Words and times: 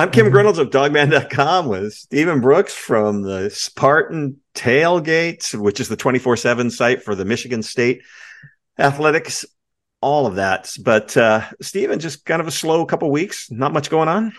I'm 0.00 0.10
Kim 0.10 0.30
Grinolds 0.30 0.58
of 0.58 0.70
dawgman.com 0.70 1.66
with 1.66 1.92
Stephen 1.92 2.40
Brooks 2.40 2.72
from 2.72 3.20
the 3.20 3.50
Spartan 3.50 4.40
Tailgate, 4.54 5.54
which 5.54 5.78
is 5.78 5.90
the 5.90 5.96
24 5.96 6.38
7 6.38 6.70
site 6.70 7.02
for 7.02 7.14
the 7.14 7.26
Michigan 7.26 7.62
State 7.62 8.00
Athletics, 8.78 9.44
all 10.00 10.26
of 10.26 10.36
that. 10.36 10.72
But 10.82 11.14
uh, 11.18 11.42
Stephen, 11.60 11.98
just 11.98 12.24
kind 12.24 12.40
of 12.40 12.48
a 12.48 12.50
slow 12.50 12.86
couple 12.86 13.10
weeks, 13.10 13.50
not 13.50 13.74
much 13.74 13.90
going 13.90 14.08
on. 14.08 14.32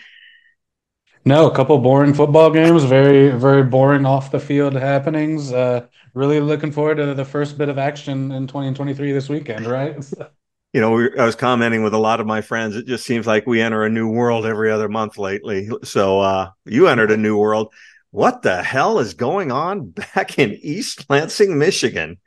No, 1.25 1.47
a 1.47 1.55
couple 1.55 1.77
boring 1.77 2.15
football 2.15 2.49
games, 2.49 2.83
very, 2.83 3.29
very 3.29 3.61
boring 3.61 4.07
off 4.07 4.31
the 4.31 4.39
field 4.39 4.73
happenings. 4.73 5.53
Uh, 5.53 5.85
really 6.15 6.39
looking 6.39 6.71
forward 6.71 6.95
to 6.95 7.13
the 7.13 7.23
first 7.23 7.59
bit 7.59 7.69
of 7.69 7.77
action 7.77 8.31
in 8.31 8.47
2023 8.47 9.11
this 9.11 9.29
weekend, 9.29 9.67
right? 9.67 10.03
you 10.73 10.79
know, 10.79 11.09
I 11.19 11.25
was 11.25 11.35
commenting 11.35 11.83
with 11.83 11.93
a 11.93 11.99
lot 11.99 12.21
of 12.21 12.27
my 12.27 12.41
friends. 12.41 12.75
It 12.75 12.85
just 12.85 13.05
seems 13.05 13.27
like 13.27 13.45
we 13.45 13.61
enter 13.61 13.83
a 13.83 13.89
new 13.89 14.09
world 14.09 14.45
every 14.45 14.71
other 14.71 14.87
month 14.87 15.17
lately. 15.17 15.69
So 15.83 16.19
uh, 16.21 16.51
you 16.65 16.87
entered 16.87 17.11
a 17.11 17.17
new 17.17 17.37
world. 17.37 17.73
What 18.11 18.41
the 18.41 18.61
hell 18.63 18.99
is 18.99 19.13
going 19.13 19.51
on 19.51 19.89
back 20.15 20.39
in 20.39 20.57
East 20.61 21.09
Lansing, 21.09 21.57
Michigan? 21.57 22.17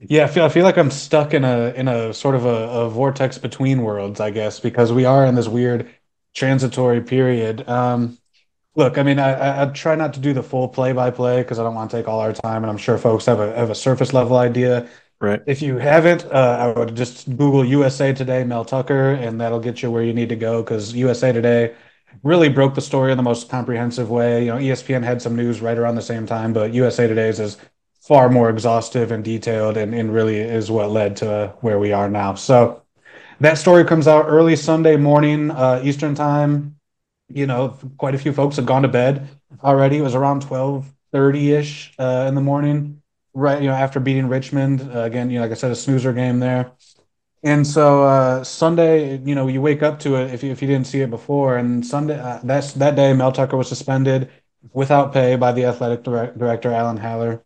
Yeah, 0.00 0.24
I 0.24 0.26
feel 0.28 0.44
I 0.44 0.48
feel 0.48 0.62
like 0.62 0.78
I'm 0.78 0.92
stuck 0.92 1.34
in 1.34 1.44
a 1.44 1.72
in 1.74 1.88
a 1.88 2.14
sort 2.14 2.36
of 2.36 2.44
a, 2.44 2.48
a 2.48 2.88
vortex 2.88 3.36
between 3.36 3.82
worlds, 3.82 4.20
I 4.20 4.30
guess, 4.30 4.60
because 4.60 4.92
we 4.92 5.04
are 5.04 5.26
in 5.26 5.34
this 5.34 5.48
weird 5.48 5.90
transitory 6.34 7.00
period. 7.00 7.68
Um, 7.68 8.16
look, 8.76 8.96
I 8.96 9.02
mean, 9.02 9.18
I, 9.18 9.32
I, 9.32 9.62
I 9.62 9.66
try 9.66 9.96
not 9.96 10.14
to 10.14 10.20
do 10.20 10.32
the 10.32 10.42
full 10.42 10.68
play 10.68 10.92
by 10.92 11.10
play 11.10 11.42
because 11.42 11.58
I 11.58 11.64
don't 11.64 11.74
want 11.74 11.90
to 11.90 11.96
take 11.96 12.06
all 12.06 12.20
our 12.20 12.32
time, 12.32 12.62
and 12.62 12.70
I'm 12.70 12.78
sure 12.78 12.96
folks 12.96 13.26
have 13.26 13.40
a 13.40 13.52
have 13.56 13.70
a 13.70 13.74
surface 13.74 14.12
level 14.12 14.36
idea. 14.36 14.88
Right. 15.20 15.42
If 15.46 15.62
you 15.62 15.78
haven't, 15.78 16.24
uh, 16.26 16.72
I 16.76 16.78
would 16.78 16.94
just 16.94 17.28
Google 17.36 17.64
USA 17.64 18.12
Today 18.12 18.44
Mel 18.44 18.64
Tucker, 18.64 19.12
and 19.14 19.40
that'll 19.40 19.58
get 19.58 19.82
you 19.82 19.90
where 19.90 20.04
you 20.04 20.12
need 20.12 20.28
to 20.28 20.36
go 20.36 20.62
because 20.62 20.94
USA 20.94 21.32
Today 21.32 21.74
really 22.22 22.48
broke 22.48 22.76
the 22.76 22.80
story 22.80 23.10
in 23.10 23.16
the 23.16 23.24
most 23.24 23.48
comprehensive 23.48 24.10
way. 24.10 24.44
You 24.44 24.52
know, 24.52 24.58
ESPN 24.58 25.02
had 25.02 25.20
some 25.20 25.34
news 25.34 25.60
right 25.60 25.76
around 25.76 25.96
the 25.96 26.02
same 26.02 26.24
time, 26.24 26.52
but 26.52 26.72
USA 26.72 27.08
Today's 27.08 27.40
is 27.40 27.56
far 28.00 28.28
more 28.28 28.48
exhaustive 28.48 29.10
and 29.10 29.24
detailed, 29.24 29.76
and, 29.76 29.92
and 29.92 30.14
really 30.14 30.38
is 30.38 30.70
what 30.70 30.90
led 30.90 31.16
to 31.16 31.52
where 31.62 31.80
we 31.80 31.92
are 31.92 32.08
now. 32.08 32.34
So 32.34 32.82
that 33.40 33.58
story 33.58 33.84
comes 33.84 34.06
out 34.06 34.26
early 34.28 34.54
Sunday 34.54 34.96
morning, 34.96 35.50
uh, 35.50 35.80
Eastern 35.82 36.14
time. 36.14 36.76
You 37.28 37.46
know, 37.46 37.76
quite 37.96 38.14
a 38.14 38.18
few 38.18 38.32
folks 38.32 38.54
had 38.54 38.66
gone 38.66 38.82
to 38.82 38.88
bed 38.88 39.28
already. 39.64 39.98
It 39.98 40.02
was 40.02 40.14
around 40.14 40.42
twelve 40.42 40.94
thirty 41.10 41.52
ish 41.54 41.92
uh, 41.98 42.26
in 42.28 42.36
the 42.36 42.40
morning 42.40 43.02
right, 43.38 43.62
you 43.62 43.68
know, 43.68 43.74
after 43.74 44.00
beating 44.00 44.28
Richmond 44.28 44.90
uh, 44.94 45.00
again, 45.00 45.30
you 45.30 45.36
know, 45.36 45.42
like 45.42 45.52
I 45.52 45.54
said, 45.54 45.70
a 45.70 45.76
snoozer 45.76 46.12
game 46.12 46.40
there. 46.40 46.72
And 47.44 47.64
so 47.64 48.02
uh, 48.02 48.42
Sunday, 48.42 49.18
you 49.18 49.34
know, 49.34 49.46
you 49.46 49.62
wake 49.62 49.82
up 49.82 50.00
to 50.00 50.16
it 50.16 50.34
if 50.34 50.42
you, 50.42 50.50
if 50.50 50.60
you 50.60 50.66
didn't 50.66 50.88
see 50.88 51.00
it 51.00 51.10
before. 51.10 51.56
And 51.56 51.86
Sunday, 51.86 52.18
uh, 52.18 52.40
that's 52.42 52.72
that 52.74 52.96
day, 52.96 53.12
Mel 53.12 53.30
Tucker 53.30 53.56
was 53.56 53.68
suspended 53.68 54.30
without 54.72 55.12
pay 55.12 55.36
by 55.36 55.52
the 55.52 55.64
athletic 55.66 56.02
direct, 56.02 56.36
director 56.36 56.72
Alan 56.72 56.96
Haller. 56.96 57.42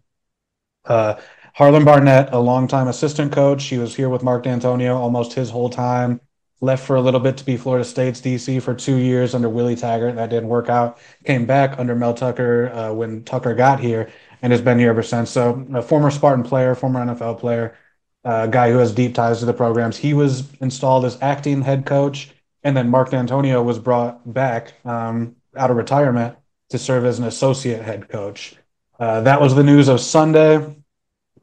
Uh, 0.86 1.20
Harlon 1.54 1.84
Barnett, 1.84 2.32
a 2.32 2.38
longtime 2.38 2.88
assistant 2.88 3.30
coach, 3.30 3.64
he 3.64 3.76
was 3.76 3.94
here 3.94 4.08
with 4.08 4.22
Mark 4.22 4.44
Dantonio 4.44 4.96
almost 4.96 5.34
his 5.34 5.50
whole 5.50 5.68
time. 5.68 6.20
Left 6.62 6.86
for 6.86 6.96
a 6.96 7.00
little 7.02 7.20
bit 7.20 7.36
to 7.38 7.44
be 7.44 7.56
Florida 7.56 7.84
State's 7.84 8.20
DC 8.20 8.62
for 8.62 8.72
two 8.72 8.96
years 8.96 9.34
under 9.34 9.48
Willie 9.48 9.76
Taggart. 9.76 10.14
That 10.14 10.30
didn't 10.30 10.48
work 10.48 10.70
out. 10.70 10.98
Came 11.24 11.44
back 11.44 11.78
under 11.78 11.94
Mel 11.94 12.14
Tucker 12.14 12.70
uh, 12.72 12.92
when 12.92 13.24
Tucker 13.24 13.54
got 13.54 13.80
here 13.80 14.10
and 14.42 14.52
has 14.52 14.60
been 14.60 14.78
here 14.78 14.90
ever 14.90 15.02
since. 15.02 15.30
So, 15.30 15.66
a 15.72 15.80
former 15.80 16.10
Spartan 16.10 16.44
player, 16.44 16.74
former 16.74 17.00
NFL 17.04 17.38
player, 17.38 17.76
a 18.24 18.28
uh, 18.28 18.46
guy 18.46 18.70
who 18.70 18.78
has 18.78 18.92
deep 18.92 19.14
ties 19.14 19.38
to 19.38 19.46
the 19.46 19.52
programs. 19.52 19.96
He 19.96 20.14
was 20.14 20.52
installed 20.60 21.04
as 21.04 21.16
acting 21.22 21.62
head 21.62 21.86
coach, 21.86 22.30
and 22.62 22.76
then 22.76 22.90
Mark 22.90 23.10
Dantonio 23.10 23.64
was 23.64 23.78
brought 23.78 24.32
back 24.32 24.74
um, 24.84 25.36
out 25.56 25.70
of 25.70 25.76
retirement 25.76 26.36
to 26.70 26.78
serve 26.78 27.04
as 27.04 27.18
an 27.18 27.24
associate 27.24 27.82
head 27.82 28.08
coach. 28.08 28.56
Uh, 28.98 29.20
that 29.22 29.40
was 29.40 29.54
the 29.54 29.64
news 29.64 29.88
of 29.88 30.00
Sunday, 30.00 30.56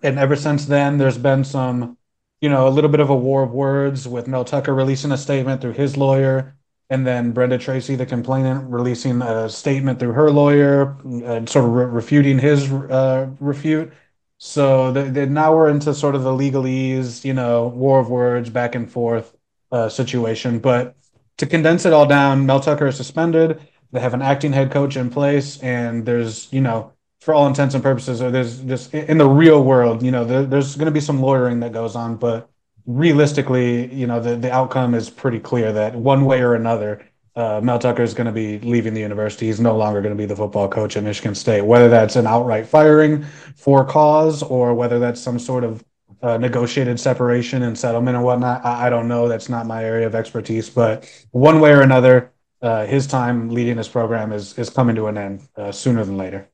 and 0.02 0.20
ever 0.20 0.36
since 0.36 0.66
then, 0.66 0.98
there's 0.98 1.18
been 1.18 1.44
some, 1.44 1.98
you 2.42 2.50
know, 2.50 2.68
a 2.68 2.70
little 2.70 2.90
bit 2.90 3.00
of 3.00 3.10
a 3.10 3.16
war 3.16 3.44
of 3.44 3.52
words 3.52 4.08
with 4.08 4.28
Mel 4.28 4.46
Tucker 4.46 4.74
releasing 4.74 5.12
a 5.12 5.18
statement 5.18 5.62
through 5.62 5.74
his 5.74 5.98
lawyer 5.98 6.56
and 6.90 7.06
then 7.06 7.32
Brenda 7.32 7.58
Tracy, 7.58 7.96
the 7.96 8.06
complainant, 8.06 8.70
releasing 8.70 9.22
a 9.22 9.48
statement 9.50 10.00
through 10.00 10.14
her 10.14 10.32
lawyer, 10.32 10.98
uh, 11.24 11.46
sort 11.46 11.66
of 11.66 11.72
re- 11.72 11.86
refuting 11.86 12.40
his 12.40 12.72
uh, 12.72 13.30
refute. 13.40 13.94
So 14.38 14.92
now 14.92 15.56
we're 15.56 15.70
into 15.70 15.94
sort 15.94 16.16
of 16.16 16.24
the 16.24 16.32
legalese, 16.32 17.26
you 17.26 17.34
know, 17.34 17.68
war 17.68 18.00
of 18.00 18.10
words, 18.10 18.50
back 18.50 18.74
and 18.74 18.90
forth 18.90 19.36
uh, 19.72 19.90
situation. 19.90 20.60
But 20.60 20.96
to 21.38 21.46
condense 21.46 21.86
it 21.86 21.94
all 21.94 22.08
down, 22.08 22.46
Mel 22.46 22.60
Tucker 22.60 22.88
is 22.88 22.96
suspended. 22.96 23.62
They 23.92 24.00
have 24.00 24.14
an 24.14 24.22
acting 24.22 24.54
head 24.54 24.72
coach 24.72 24.96
in 24.98 25.10
place, 25.10 25.62
and 25.62 26.06
there's, 26.06 26.52
you 26.54 26.62
know, 26.62 26.94
for 27.20 27.34
all 27.34 27.48
intents 27.48 27.76
and 27.76 27.84
purposes, 27.84 28.22
or 28.22 28.32
there's 28.32 28.62
just 28.62 28.94
in 28.94 29.18
the 29.18 29.28
real 29.28 29.64
world, 29.64 30.02
you 30.02 30.12
know, 30.12 30.24
there, 30.24 30.44
there's 30.44 30.76
going 30.76 30.86
to 30.86 30.92
be 30.92 31.02
some 31.02 31.22
lawyering 31.22 31.60
that 31.60 31.74
goes 31.74 31.96
on, 31.96 32.16
but 32.16 32.50
realistically, 32.90 33.94
you 33.94 34.08
know, 34.08 34.20
the, 34.20 34.36
the 34.36 34.52
outcome 34.52 34.96
is 34.96 35.12
pretty 35.12 35.40
clear 35.40 35.72
that 35.72 35.94
one 35.94 36.26
way 36.26 36.42
or 36.42 36.56
another, 36.56 37.06
uh, 37.36 37.62
Mel 37.64 37.78
Tucker 37.78 38.02
is 38.02 38.16
going 38.16 38.26
to 38.26 38.34
be 38.34 38.60
leaving 38.62 38.96
the 38.96 39.00
university. 39.00 39.46
He's 39.46 39.60
no 39.60 39.78
longer 39.78 40.02
going 40.02 40.14
to 40.14 40.18
be 40.18 40.26
the 40.26 40.36
football 40.36 40.68
coach 40.68 40.98
at 40.98 41.04
Michigan 41.04 41.36
State, 41.36 41.62
whether 41.62 41.88
that's 41.88 42.16
an 42.16 42.26
outright 42.26 42.66
firing 42.66 43.24
for 43.56 43.86
cause 43.86 44.42
or 44.42 44.74
whether 44.74 44.98
that's 44.98 45.22
some 45.22 45.38
sort 45.38 45.64
of 45.64 45.84
uh, 46.24 46.38
negotiated 46.40 47.00
separation 47.00 47.62
and 47.62 47.78
settlement 47.78 48.18
and 48.18 48.26
whatnot. 48.26 48.66
I, 48.66 48.88
I, 48.88 48.90
don't 48.90 49.08
know. 49.08 49.28
That's 49.28 49.50
not 49.50 49.68
my 49.68 49.86
area 49.86 50.08
of 50.08 50.16
expertise, 50.16 50.68
but 50.68 51.08
one 51.30 51.60
way 51.60 51.72
or 51.72 51.82
another, 51.82 52.34
uh, 52.64 52.88
his 52.88 53.06
time 53.06 53.50
leading 53.50 53.78
this 53.78 53.88
program 53.88 54.34
is 54.34 54.58
is 54.58 54.70
coming 54.70 54.96
to 54.96 55.08
an 55.08 55.18
end 55.18 55.48
uh, 55.56 55.72
sooner 55.72 56.04
than 56.04 56.18
later. 56.18 56.50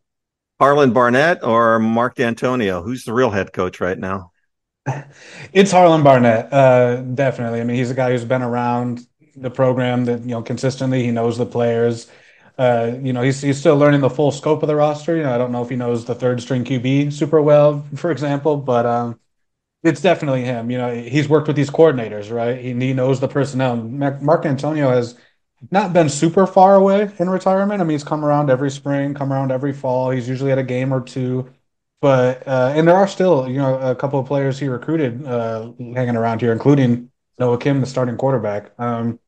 Harlon 0.59 0.94
Barnett 0.94 1.44
or 1.44 1.79
Mark 1.79 2.16
Dantonio? 2.16 2.84
Who's 2.84 3.06
the 3.06 3.13
real 3.13 3.31
head 3.31 3.53
coach 3.53 3.79
right 3.79 3.97
now? 3.97 4.31
It's 5.53 5.72
Harlon 5.72 6.03
Barnett, 6.03 6.51
uh, 6.53 6.97
definitely. 7.01 7.62
I 7.62 7.63
mean, 7.63 7.78
he's 7.78 7.91
a 7.91 7.96
guy 7.96 8.12
who's 8.12 8.25
been 8.25 8.41
around 8.41 9.06
the 9.35 9.50
program 9.50 10.06
that 10.06 10.22
you 10.22 10.28
know 10.29 10.41
consistently. 10.41 11.03
He 11.03 11.12
knows 11.12 11.38
the 11.38 11.46
players. 11.46 12.09
Uh, 12.57 12.94
you 13.01 13.12
know, 13.13 13.22
he's 13.22 13.41
he's 13.41 13.59
still 13.59 13.75
learning 13.78 14.01
the 14.01 14.09
full 14.09 14.31
scope 14.31 14.63
of 14.63 14.68
the 14.68 14.75
roster. 14.75 15.16
You 15.16 15.23
know, 15.23 15.34
I 15.34 15.38
don't 15.38 15.51
know 15.51 15.63
if 15.63 15.69
he 15.69 15.75
knows 15.75 16.06
the 16.06 16.16
third 16.16 16.41
string 16.41 16.63
QB 16.63 17.09
super 17.09 17.41
well, 17.41 17.85
for 17.96 18.12
example, 18.12 18.57
but 18.57 18.85
um, 18.85 19.19
it's 19.84 20.01
definitely 20.01 20.44
him. 20.44 20.72
You 20.72 20.79
know, 20.79 20.96
he's 20.96 21.29
worked 21.29 21.47
with 21.47 21.57
these 21.57 21.72
coordinators, 21.72 22.31
right? 22.34 22.59
He, 22.59 22.73
he 22.73 22.94
knows 22.94 23.19
the 23.22 23.29
personnel. 23.29 23.78
Mark 23.78 24.44
Dantonio 24.44 24.90
has 24.91 25.17
not 25.72 25.94
been 25.94 26.09
super 26.09 26.47
far 26.47 26.75
away 26.75 27.12
in 27.19 27.29
retirement. 27.29 27.81
I 27.81 27.85
mean, 27.85 27.94
he's 27.94 28.06
come 28.06 28.25
around 28.25 28.52
every 28.52 28.72
spring, 28.72 29.16
come 29.16 29.34
around 29.34 29.52
every 29.53 29.73
fall. 29.73 30.12
He's 30.12 30.29
usually 30.29 30.53
at 30.53 30.59
a 30.59 30.63
game 30.63 30.94
or 30.94 31.02
two. 31.02 31.50
But 32.02 32.48
uh, 32.48 32.74
and 32.76 32.88
there 32.88 32.96
are 32.96 33.08
still 33.08 33.48
you 33.50 33.58
know 33.58 33.80
a 33.80 33.96
couple 33.96 34.20
of 34.20 34.28
players 34.28 34.60
he 34.60 34.68
recruited 34.68 35.26
uh, 35.26 35.72
hanging 35.80 36.16
around 36.16 36.42
here, 36.42 36.52
including 36.52 37.10
Noah 37.40 37.58
Kim, 37.58 37.82
the 37.82 37.88
starting 37.88 38.18
quarterback. 38.18 38.72
Um, 38.80 39.20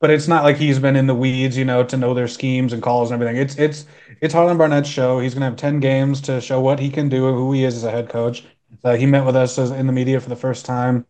but 0.00 0.10
it's 0.10 0.28
not 0.28 0.44
like 0.44 0.56
he's 0.56 0.78
been 0.78 0.96
in 0.96 1.06
the 1.06 1.14
weeds, 1.14 1.56
you 1.56 1.64
know, 1.64 1.82
to 1.84 1.96
know 1.96 2.12
their 2.12 2.28
schemes 2.28 2.72
and 2.72 2.82
calls 2.82 3.10
and 3.10 3.20
everything. 3.20 3.40
It's 3.42 3.56
it's 3.58 3.86
it's 4.20 4.34
Harlon 4.34 4.58
Barnett's 4.58 4.88
show. 4.88 5.20
He's 5.20 5.34
gonna 5.34 5.46
have 5.46 5.56
ten 5.56 5.80
games 5.80 6.20
to 6.22 6.40
show 6.40 6.60
what 6.60 6.78
he 6.78 6.90
can 6.90 7.08
do, 7.08 7.28
and 7.28 7.36
who 7.36 7.52
he 7.52 7.64
is 7.64 7.76
as 7.76 7.84
a 7.84 7.90
head 7.90 8.08
coach. 8.08 8.44
Uh, 8.84 8.96
he 8.96 9.06
met 9.06 9.24
with 9.24 9.36
us 9.36 9.58
as, 9.58 9.70
in 9.70 9.86
the 9.86 9.92
media 9.92 10.20
for 10.20 10.28
the 10.28 10.36
first 10.36 10.66
time 10.66 11.06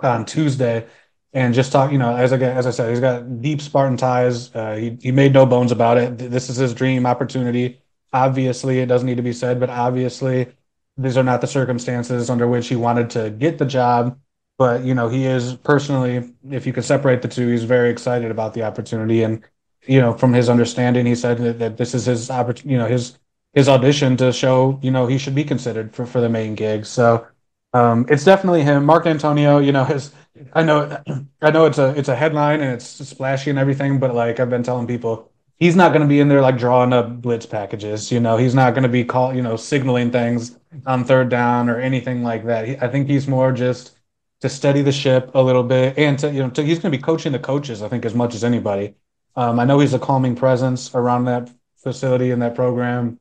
on 0.00 0.24
Tuesday, 0.24 0.86
and 1.32 1.54
just 1.54 1.72
talk. 1.72 1.92
You 1.92 1.98
know, 1.98 2.14
as 2.16 2.32
I 2.32 2.38
as 2.38 2.66
I 2.66 2.70
said, 2.70 2.90
he's 2.90 3.00
got 3.00 3.42
deep 3.42 3.60
Spartan 3.60 3.96
ties. 3.96 4.54
Uh, 4.54 4.74
he 4.76 4.98
he 5.00 5.12
made 5.12 5.32
no 5.32 5.46
bones 5.46 5.72
about 5.72 5.98
it. 5.98 6.18
This 6.18 6.48
is 6.50 6.56
his 6.56 6.74
dream 6.74 7.06
opportunity. 7.06 7.80
Obviously, 8.12 8.80
it 8.80 8.86
doesn't 8.86 9.06
need 9.06 9.16
to 9.16 9.22
be 9.22 9.32
said, 9.32 9.60
but 9.60 9.70
obviously, 9.70 10.48
these 10.96 11.16
are 11.16 11.22
not 11.22 11.40
the 11.40 11.46
circumstances 11.46 12.28
under 12.30 12.48
which 12.48 12.68
he 12.68 12.76
wanted 12.76 13.10
to 13.10 13.30
get 13.30 13.58
the 13.58 13.66
job. 13.66 14.18
But 14.58 14.84
you 14.84 14.94
know, 14.94 15.08
he 15.08 15.24
is 15.26 15.54
personally, 15.54 16.34
if 16.50 16.66
you 16.66 16.72
could 16.72 16.84
separate 16.84 17.22
the 17.22 17.28
two, 17.28 17.48
he's 17.48 17.64
very 17.64 17.90
excited 17.90 18.30
about 18.30 18.54
the 18.54 18.62
opportunity. 18.62 19.22
And 19.22 19.42
you 19.86 20.00
know, 20.00 20.12
from 20.12 20.32
his 20.32 20.48
understanding, 20.48 21.06
he 21.06 21.14
said 21.14 21.38
that, 21.38 21.58
that 21.58 21.76
this 21.76 21.94
is 21.94 22.06
his 22.06 22.30
opportunity, 22.30 22.72
you 22.72 22.78
know, 22.78 22.86
his 22.86 23.18
his 23.54 23.68
audition 23.68 24.16
to 24.18 24.32
show, 24.32 24.78
you 24.82 24.90
know, 24.90 25.06
he 25.06 25.18
should 25.18 25.34
be 25.34 25.44
considered 25.44 25.94
for, 25.94 26.06
for 26.06 26.20
the 26.20 26.28
main 26.28 26.54
gig. 26.54 26.86
So 26.86 27.26
um, 27.72 28.06
it's 28.08 28.24
definitely 28.24 28.62
him. 28.62 28.84
Mark 28.84 29.04
Dantonio, 29.04 29.64
you 29.64 29.72
know, 29.72 29.84
his 29.84 30.12
I 30.52 30.62
know 30.62 31.02
I 31.42 31.50
know 31.50 31.66
it's 31.66 31.78
a 31.78 31.94
it's 31.96 32.08
a 32.08 32.16
headline 32.16 32.60
and 32.60 32.72
it's 32.72 32.84
splashy 32.86 33.50
and 33.50 33.58
everything, 33.58 33.98
but 33.98 34.14
like 34.14 34.40
I've 34.40 34.50
been 34.50 34.62
telling 34.62 34.86
people, 34.86 35.30
he's 35.60 35.76
not 35.76 35.90
going 35.90 36.00
to 36.00 36.08
be 36.08 36.18
in 36.18 36.28
there 36.28 36.40
like 36.40 36.58
drawing 36.58 36.92
up 36.92 37.20
blitz 37.22 37.46
packages. 37.46 38.10
You 38.10 38.18
know, 38.18 38.36
he's 38.36 38.54
not 38.54 38.74
going 38.74 38.82
to 38.82 38.88
be 38.88 39.04
call 39.04 39.32
you 39.32 39.42
know 39.42 39.56
signaling 39.56 40.10
things 40.10 40.58
on 40.86 41.04
third 41.04 41.28
down 41.28 41.70
or 41.70 41.78
anything 41.78 42.24
like 42.24 42.44
that. 42.46 42.66
He, 42.66 42.76
I 42.78 42.88
think 42.88 43.06
he's 43.06 43.28
more 43.28 43.52
just 43.52 43.96
to 44.40 44.48
steady 44.48 44.82
the 44.82 44.92
ship 44.92 45.30
a 45.34 45.42
little 45.42 45.62
bit 45.62 45.96
and 45.98 46.18
to 46.18 46.32
you 46.32 46.42
know 46.42 46.50
to, 46.50 46.64
he's 46.64 46.80
going 46.80 46.90
to 46.90 46.98
be 46.98 47.02
coaching 47.02 47.30
the 47.30 47.38
coaches. 47.38 47.82
I 47.82 47.88
think 47.88 48.04
as 48.04 48.14
much 48.14 48.34
as 48.34 48.42
anybody. 48.42 48.94
Um, 49.36 49.60
I 49.60 49.64
know 49.64 49.78
he's 49.78 49.94
a 49.94 49.98
calming 49.98 50.34
presence 50.34 50.92
around 50.92 51.26
that 51.26 51.48
facility 51.76 52.32
and 52.32 52.42
that 52.42 52.56
program, 52.56 53.20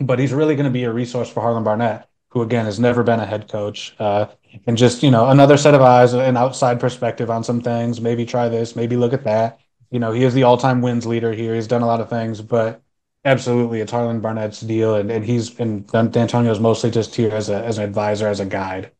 but 0.00 0.20
he's 0.20 0.32
really 0.32 0.54
going 0.54 0.64
to 0.64 0.70
be 0.70 0.84
a 0.84 0.92
resource 0.92 1.28
for 1.28 1.40
Harlon 1.40 1.64
Barnett, 1.64 2.08
who 2.28 2.42
again 2.42 2.66
has 2.66 2.78
never 2.78 3.02
been 3.02 3.18
a 3.18 3.26
head 3.26 3.50
coach, 3.50 3.96
uh, 3.98 4.26
and 4.66 4.76
just 4.76 5.02
you 5.02 5.10
know 5.10 5.28
another 5.30 5.56
set 5.56 5.74
of 5.74 5.82
eyes, 5.82 6.12
an 6.12 6.36
outside 6.36 6.78
perspective 6.78 7.30
on 7.30 7.42
some 7.42 7.60
things. 7.60 8.00
Maybe 8.00 8.24
try 8.24 8.48
this, 8.48 8.76
maybe 8.76 8.96
look 8.96 9.12
at 9.12 9.24
that 9.24 9.59
you 9.90 9.98
know, 9.98 10.12
he 10.12 10.24
is 10.24 10.34
the 10.34 10.44
all-time 10.44 10.82
wins 10.82 11.06
leader 11.06 11.32
here. 11.32 11.54
He's 11.54 11.66
done 11.66 11.82
a 11.82 11.86
lot 11.86 12.00
of 12.00 12.08
things, 12.08 12.40
but 12.40 12.82
absolutely, 13.24 13.80
it's 13.80 13.92
Harlon 13.92 14.20
Barnett's 14.20 14.60
deal, 14.60 14.94
and, 14.94 15.10
and 15.10 15.24
he's 15.24 15.58
and 15.58 15.86
Dantonio's 15.86 16.60
mostly 16.60 16.90
just 16.90 17.14
here 17.14 17.32
as 17.32 17.48
a 17.48 17.64
as 17.64 17.78
an 17.78 17.84
advisor, 17.84 18.28
as 18.28 18.40
a 18.40 18.46
guide. 18.46 18.92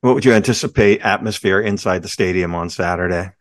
What 0.00 0.14
would 0.14 0.24
you 0.24 0.32
anticipate 0.32 1.00
atmosphere 1.00 1.60
inside 1.60 2.02
the 2.02 2.08
stadium 2.08 2.54
on 2.54 2.70
Saturday? 2.70 3.32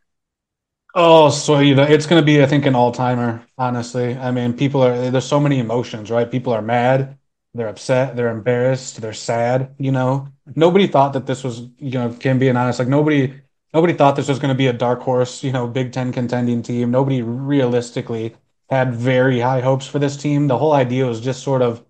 Oh, 0.95 1.29
so 1.29 1.59
you 1.59 1.75
know, 1.75 1.83
it's 1.83 2.05
going 2.05 2.21
to 2.21 2.25
be, 2.25 2.41
I 2.41 2.45
think, 2.45 2.65
an 2.65 2.73
all-timer. 2.73 3.45
Honestly, 3.57 4.15
I 4.15 4.31
mean, 4.31 4.53
people 4.53 4.81
are 4.81 5.11
there's 5.11 5.25
so 5.25 5.39
many 5.39 5.59
emotions, 5.59 6.09
right? 6.09 6.29
People 6.29 6.53
are 6.53 6.61
mad, 6.61 7.17
they're 7.53 7.67
upset, 7.67 8.15
they're 8.15 8.29
embarrassed, 8.29 9.01
they're 9.01 9.13
sad. 9.13 9.75
You 9.77 9.91
know, 9.91 10.29
nobody 10.55 10.87
thought 10.87 11.13
that 11.13 11.25
this 11.27 11.43
was, 11.43 11.59
you 11.77 11.91
know, 11.91 12.13
can 12.13 12.39
be 12.39 12.47
an 12.47 12.57
honest, 12.57 12.79
like 12.79 12.87
nobody 12.87 13.33
nobody 13.75 13.93
thought 13.93 14.15
this 14.15 14.29
was 14.29 14.39
going 14.39 14.53
to 14.53 14.57
be 14.57 14.67
a 14.67 14.73
dark 14.73 15.01
horse, 15.01 15.43
you 15.43 15.51
know, 15.51 15.67
Big 15.67 15.91
Ten 15.91 16.13
contending 16.13 16.63
team. 16.63 16.91
Nobody 16.91 17.21
realistically 17.21 18.33
had 18.69 18.95
very 18.95 19.41
high 19.41 19.59
hopes 19.59 19.85
for 19.85 19.99
this 19.99 20.15
team. 20.15 20.47
The 20.47 20.57
whole 20.57 20.71
idea 20.71 21.05
was 21.05 21.19
just 21.19 21.43
sort 21.43 21.61
of 21.61 21.83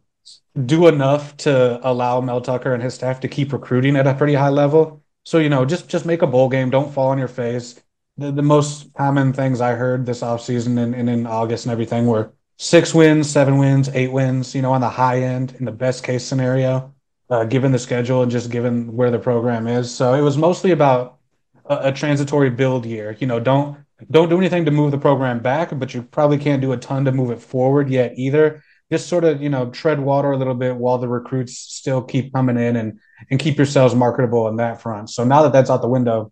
do 0.66 0.88
enough 0.88 1.38
to 1.38 1.80
allow 1.88 2.22
Mel 2.22 2.42
Tucker 2.42 2.74
and 2.74 2.82
his 2.82 2.96
staff 2.96 3.20
to 3.20 3.28
keep 3.28 3.54
recruiting 3.54 3.96
at 3.96 4.08
a 4.08 4.16
pretty 4.16 4.34
high 4.34 4.50
level. 4.50 5.04
So, 5.26 5.38
you 5.38 5.50
know, 5.50 5.64
just 5.64 5.88
just 5.88 6.08
make 6.08 6.24
a 6.24 6.28
bowl 6.28 6.50
game, 6.50 6.72
don't 6.72 6.92
fall 6.92 7.10
on 7.10 7.20
your 7.20 7.28
face. 7.28 7.80
The, 8.18 8.32
the 8.32 8.42
most 8.42 8.92
common 8.96 9.32
things 9.32 9.62
I 9.62 9.74
heard 9.74 10.06
this 10.06 10.22
offseason 10.22 10.80
and, 10.80 10.96
and 10.96 11.10
in 11.10 11.28
August 11.28 11.66
and 11.66 11.72
everything 11.72 12.08
were 12.08 12.32
six 12.58 12.96
wins, 12.96 13.30
seven 13.30 13.60
wins, 13.60 13.90
eight 13.90 14.12
wins, 14.12 14.56
you 14.56 14.64
know, 14.64 14.74
on 14.74 14.82
the 14.82 14.90
high 14.90 15.22
end 15.22 15.56
in 15.60 15.66
the 15.66 15.72
best 15.72 16.04
case 16.04 16.24
scenario, 16.26 16.94
uh, 17.30 17.44
given 17.44 17.72
the 17.72 17.80
schedule 17.80 18.24
and 18.24 18.32
just 18.32 18.50
given 18.50 18.96
where 18.96 19.12
the 19.12 19.20
program 19.20 19.68
is. 19.68 19.94
So 19.94 20.16
it 20.16 20.22
was 20.22 20.38
mostly 20.38 20.72
about 20.72 21.14
a, 21.67 21.89
a 21.89 21.91
transitory 21.91 22.50
build 22.50 22.85
year. 22.85 23.15
You 23.19 23.27
know, 23.27 23.39
don't 23.39 23.77
don't 24.12 24.29
do 24.29 24.38
anything 24.38 24.65
to 24.65 24.71
move 24.71 24.91
the 24.91 24.97
program 24.97 25.39
back, 25.39 25.77
but 25.77 25.94
you 25.94 26.03
probably 26.03 26.38
can't 26.38 26.62
do 26.62 26.73
a 26.73 26.77
ton 26.77 27.06
to 27.06 27.12
move 27.12 27.31
it 27.31 27.41
forward 27.41 27.89
yet 27.89 28.13
either. 28.17 28.63
Just 28.91 29.07
sort 29.07 29.23
of, 29.23 29.41
you 29.41 29.50
know, 29.50 29.69
tread 29.71 30.00
water 30.00 30.31
a 30.31 30.38
little 30.38 30.53
bit 30.53 30.75
while 30.75 30.97
the 30.97 31.07
recruits 31.07 31.57
still 31.57 32.01
keep 32.01 32.33
coming 32.33 32.57
in 32.57 32.75
and 32.75 33.00
and 33.29 33.39
keep 33.39 33.57
yourselves 33.57 33.95
marketable 33.95 34.47
in 34.47 34.57
that 34.57 34.81
front. 34.81 35.09
So 35.09 35.23
now 35.23 35.44
that 35.44 35.53
that's 35.53 35.69
out 35.69 35.81
the 35.81 35.88
window, 35.88 36.31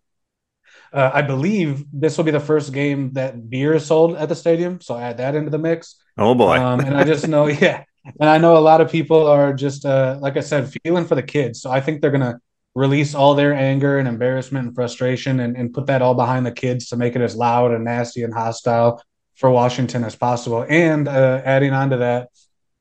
uh, 0.91 1.09
I 1.13 1.23
believe 1.23 1.85
this 1.91 2.17
will 2.17 2.25
be 2.25 2.31
the 2.31 2.39
first 2.39 2.71
game 2.73 3.13
that 3.13 3.49
beer 3.49 3.73
is 3.73 3.85
sold 3.85 4.15
at 4.15 4.29
the 4.29 4.35
stadium. 4.35 4.81
So 4.81 4.97
add 4.97 5.17
that 5.17 5.33
into 5.35 5.49
the 5.49 5.57
mix. 5.57 5.95
Oh 6.17 6.35
boy! 6.35 6.59
Um, 6.59 6.81
and 6.81 6.95
I 6.95 7.03
just 7.03 7.27
know, 7.27 7.47
yeah, 7.65 7.83
and 8.19 8.29
I 8.29 8.37
know 8.37 8.57
a 8.57 8.59
lot 8.59 8.81
of 8.81 8.91
people 8.91 9.25
are 9.25 9.53
just, 9.53 9.85
uh, 9.85 10.17
like 10.21 10.37
I 10.37 10.41
said, 10.41 10.71
feeling 10.83 11.05
for 11.05 11.15
the 11.15 11.23
kids. 11.23 11.61
So 11.61 11.71
I 11.71 11.81
think 11.81 12.01
they're 12.01 12.11
gonna 12.11 12.39
release 12.75 13.13
all 13.13 13.35
their 13.35 13.53
anger 13.53 13.99
and 13.99 14.07
embarrassment 14.07 14.67
and 14.67 14.75
frustration 14.75 15.39
and, 15.39 15.55
and 15.55 15.73
put 15.73 15.87
that 15.87 16.01
all 16.01 16.15
behind 16.15 16.45
the 16.45 16.51
kids 16.51 16.89
to 16.89 16.97
make 16.97 17.15
it 17.15 17.21
as 17.21 17.35
loud 17.35 17.71
and 17.71 17.83
nasty 17.83 18.23
and 18.23 18.33
hostile 18.33 19.01
for 19.35 19.49
Washington 19.49 20.03
as 20.03 20.15
possible. 20.15 20.65
And 20.67 21.07
uh, 21.07 21.41
adding 21.43 21.73
on 21.73 21.91
to 21.91 21.97
that, 21.97 22.29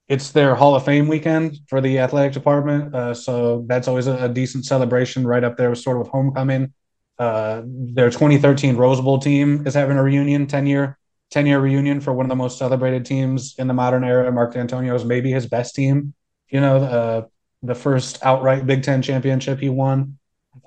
it's 0.08 0.30
their 0.30 0.54
Hall 0.54 0.74
of 0.74 0.84
Fame 0.84 1.08
weekend 1.08 1.58
for 1.68 1.80
the 1.80 1.98
athletic 1.98 2.32
department. 2.32 2.94
Uh, 2.94 3.14
so 3.14 3.64
that's 3.66 3.88
always 3.88 4.06
a, 4.06 4.24
a, 4.24 4.28
decent 4.28 4.66
celebration 4.66 5.26
right 5.26 5.44
up 5.44 5.56
there 5.56 5.70
with 5.70 5.78
sort 5.78 6.00
of 6.00 6.08
homecoming. 6.08 6.72
Uh, 7.18 7.62
their 7.64 8.10
2013 8.10 8.76
Rose 8.76 9.00
Bowl 9.00 9.18
team 9.18 9.66
is 9.66 9.74
having 9.74 9.96
a 9.96 10.02
reunion, 10.02 10.46
10 10.46 10.66
year 10.66 10.98
10 11.30 11.46
year 11.46 11.58
reunion 11.58 12.00
for 12.00 12.12
one 12.12 12.26
of 12.26 12.28
the 12.28 12.36
most 12.36 12.58
celebrated 12.58 13.06
teams 13.06 13.54
in 13.58 13.66
the 13.66 13.74
modern 13.74 14.04
era. 14.04 14.30
Mark 14.30 14.52
Dantonio 14.52 14.94
is 14.94 15.04
maybe 15.04 15.30
his 15.30 15.46
best 15.46 15.74
team. 15.74 16.12
You 16.48 16.60
know, 16.60 16.76
uh, 16.76 17.22
the 17.62 17.74
first 17.74 18.18
outright 18.22 18.66
Big 18.66 18.82
Ten 18.82 19.02
championship 19.02 19.60
he 19.60 19.68
won 19.68 20.18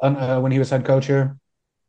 uh, 0.01 0.39
when 0.39 0.51
he 0.51 0.59
was 0.59 0.69
head 0.69 0.85
coach 0.85 1.07
here. 1.07 1.37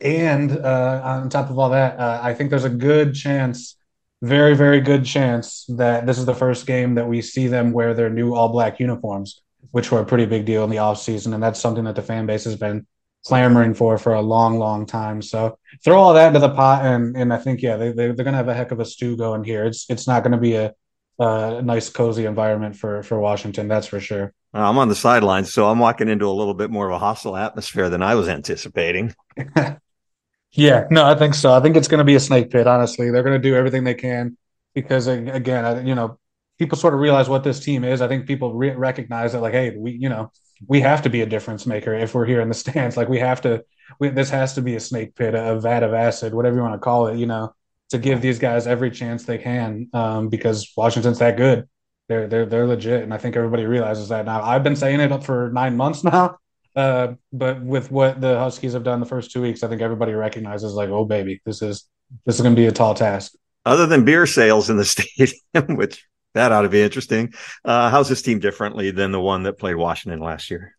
And 0.00 0.52
uh, 0.52 1.00
on 1.04 1.30
top 1.30 1.50
of 1.50 1.58
all 1.58 1.70
that, 1.70 1.98
uh, 1.98 2.20
I 2.22 2.34
think 2.34 2.50
there's 2.50 2.64
a 2.64 2.70
good 2.70 3.14
chance, 3.14 3.76
very, 4.20 4.54
very 4.54 4.80
good 4.80 5.04
chance 5.04 5.64
that 5.68 6.06
this 6.06 6.18
is 6.18 6.26
the 6.26 6.34
first 6.34 6.66
game 6.66 6.96
that 6.96 7.08
we 7.08 7.22
see 7.22 7.46
them 7.46 7.72
wear 7.72 7.94
their 7.94 8.10
new 8.10 8.34
all 8.34 8.50
black 8.50 8.78
uniforms, 8.78 9.42
which 9.70 9.90
were 9.90 10.00
a 10.00 10.04
pretty 10.04 10.26
big 10.26 10.44
deal 10.44 10.64
in 10.64 10.70
the 10.70 10.76
offseason. 10.76 11.32
And 11.32 11.42
that's 11.42 11.60
something 11.60 11.84
that 11.84 11.94
the 11.94 12.02
fan 12.02 12.26
base 12.26 12.44
has 12.44 12.56
been 12.56 12.86
clamoring 13.24 13.74
for 13.74 13.96
for 13.98 14.14
a 14.14 14.20
long, 14.20 14.58
long 14.58 14.86
time. 14.86 15.22
So 15.22 15.58
throw 15.82 15.98
all 15.98 16.14
that 16.14 16.28
into 16.28 16.40
the 16.40 16.54
pot. 16.54 16.84
And, 16.84 17.16
and 17.16 17.32
I 17.32 17.38
think, 17.38 17.62
yeah, 17.62 17.76
they, 17.76 17.92
they, 17.92 18.04
are 18.04 18.14
going 18.14 18.26
to 18.26 18.32
have 18.32 18.48
a 18.48 18.54
heck 18.54 18.72
of 18.72 18.80
a 18.80 18.84
stew 18.84 19.16
going 19.16 19.44
here. 19.44 19.64
It's, 19.64 19.88
it's 19.88 20.06
not 20.06 20.22
going 20.22 20.32
to 20.32 20.38
be 20.38 20.54
a, 20.54 20.74
a 21.18 21.62
nice, 21.62 21.88
cozy 21.88 22.26
environment 22.26 22.76
for, 22.76 23.02
for 23.02 23.18
Washington. 23.18 23.66
That's 23.66 23.86
for 23.86 23.98
sure. 23.98 24.34
I'm 24.60 24.78
on 24.78 24.88
the 24.88 24.94
sidelines, 24.94 25.52
so 25.52 25.68
I'm 25.68 25.78
walking 25.78 26.08
into 26.08 26.28
a 26.28 26.32
little 26.32 26.54
bit 26.54 26.70
more 26.70 26.86
of 26.86 26.92
a 26.92 26.98
hostile 26.98 27.36
atmosphere 27.36 27.88
than 27.88 28.02
I 28.02 28.14
was 28.14 28.28
anticipating. 28.28 29.14
yeah, 30.52 30.84
no, 30.90 31.04
I 31.04 31.14
think 31.14 31.34
so. 31.34 31.52
I 31.52 31.60
think 31.60 31.76
it's 31.76 31.88
going 31.88 31.98
to 31.98 32.04
be 32.04 32.14
a 32.14 32.20
snake 32.20 32.50
pit. 32.50 32.66
Honestly, 32.66 33.10
they're 33.10 33.22
going 33.22 33.40
to 33.40 33.48
do 33.48 33.54
everything 33.54 33.84
they 33.84 33.94
can 33.94 34.36
because, 34.74 35.06
again, 35.06 35.86
you 35.86 35.94
know, 35.94 36.18
people 36.58 36.78
sort 36.78 36.94
of 36.94 37.00
realize 37.00 37.28
what 37.28 37.44
this 37.44 37.60
team 37.60 37.84
is. 37.84 38.00
I 38.00 38.08
think 38.08 38.26
people 38.26 38.54
re- 38.54 38.74
recognize 38.74 39.32
that, 39.32 39.40
like, 39.40 39.52
hey, 39.52 39.76
we, 39.76 39.92
you 39.92 40.08
know, 40.08 40.30
we 40.66 40.80
have 40.80 41.02
to 41.02 41.10
be 41.10 41.20
a 41.22 41.26
difference 41.26 41.66
maker 41.66 41.94
if 41.94 42.14
we're 42.14 42.26
here 42.26 42.40
in 42.40 42.48
the 42.48 42.54
stands. 42.54 42.96
Like, 42.96 43.08
we 43.08 43.18
have 43.18 43.40
to. 43.42 43.64
We, 44.00 44.08
this 44.08 44.30
has 44.30 44.54
to 44.54 44.62
be 44.62 44.74
a 44.74 44.80
snake 44.80 45.14
pit, 45.14 45.34
a 45.34 45.60
vat 45.60 45.82
of 45.82 45.94
acid, 45.94 46.34
whatever 46.34 46.56
you 46.56 46.62
want 46.62 46.74
to 46.74 46.78
call 46.78 47.08
it. 47.08 47.18
You 47.18 47.26
know, 47.26 47.54
to 47.90 47.98
give 47.98 48.20
these 48.20 48.38
guys 48.38 48.66
every 48.66 48.90
chance 48.90 49.24
they 49.24 49.38
can 49.38 49.88
um, 49.92 50.28
because 50.28 50.72
Washington's 50.76 51.18
that 51.18 51.36
good. 51.36 51.68
They're 52.08 52.28
they're 52.28 52.46
they're 52.46 52.66
legit, 52.66 53.02
and 53.02 53.12
I 53.12 53.18
think 53.18 53.36
everybody 53.36 53.64
realizes 53.64 54.08
that 54.10 54.26
now. 54.26 54.42
I've 54.42 54.62
been 54.62 54.76
saying 54.76 55.00
it 55.00 55.12
up 55.12 55.24
for 55.24 55.50
nine 55.52 55.76
months 55.76 56.04
now, 56.12 56.38
uh, 56.74 57.14
but 57.32 57.62
with 57.62 57.90
what 57.90 58.20
the 58.20 58.38
Huskies 58.38 58.74
have 58.74 58.84
done 58.84 59.00
the 59.00 59.06
first 59.06 59.30
two 59.30 59.42
weeks, 59.42 59.62
I 59.62 59.68
think 59.68 59.82
everybody 59.82 60.12
recognizes 60.12 60.74
like, 60.74 60.90
oh 60.90 61.04
baby, 61.04 61.40
this 61.44 61.62
is 61.62 61.88
this 62.24 62.36
is 62.36 62.42
going 62.42 62.54
to 62.54 62.60
be 62.60 62.66
a 62.66 62.72
tall 62.72 62.94
task. 62.94 63.32
Other 63.64 63.86
than 63.86 64.04
beer 64.04 64.26
sales 64.26 64.70
in 64.70 64.76
the 64.76 64.84
stadium, 64.84 65.76
which 65.76 66.06
that 66.34 66.52
ought 66.52 66.62
to 66.62 66.68
be 66.68 66.82
interesting. 66.82 67.32
Uh, 67.64 67.90
how's 67.90 68.08
this 68.08 68.22
team 68.22 68.38
differently 68.38 68.90
than 68.90 69.10
the 69.10 69.20
one 69.20 69.44
that 69.44 69.54
played 69.54 69.74
Washington 69.74 70.20
last 70.20 70.50
year? 70.50 70.76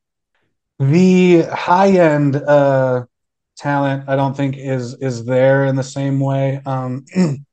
The 0.79 1.41
high 1.41 1.89
end 1.89 2.35
uh, 2.35 3.05
talent, 3.57 4.07
I 4.07 4.15
don't 4.15 4.37
think 4.37 4.55
is 4.55 4.93
is 4.95 5.25
there 5.25 5.65
in 5.65 5.75
the 5.75 5.83
same 5.83 6.19
way. 6.19 6.61
Um, 6.65 7.05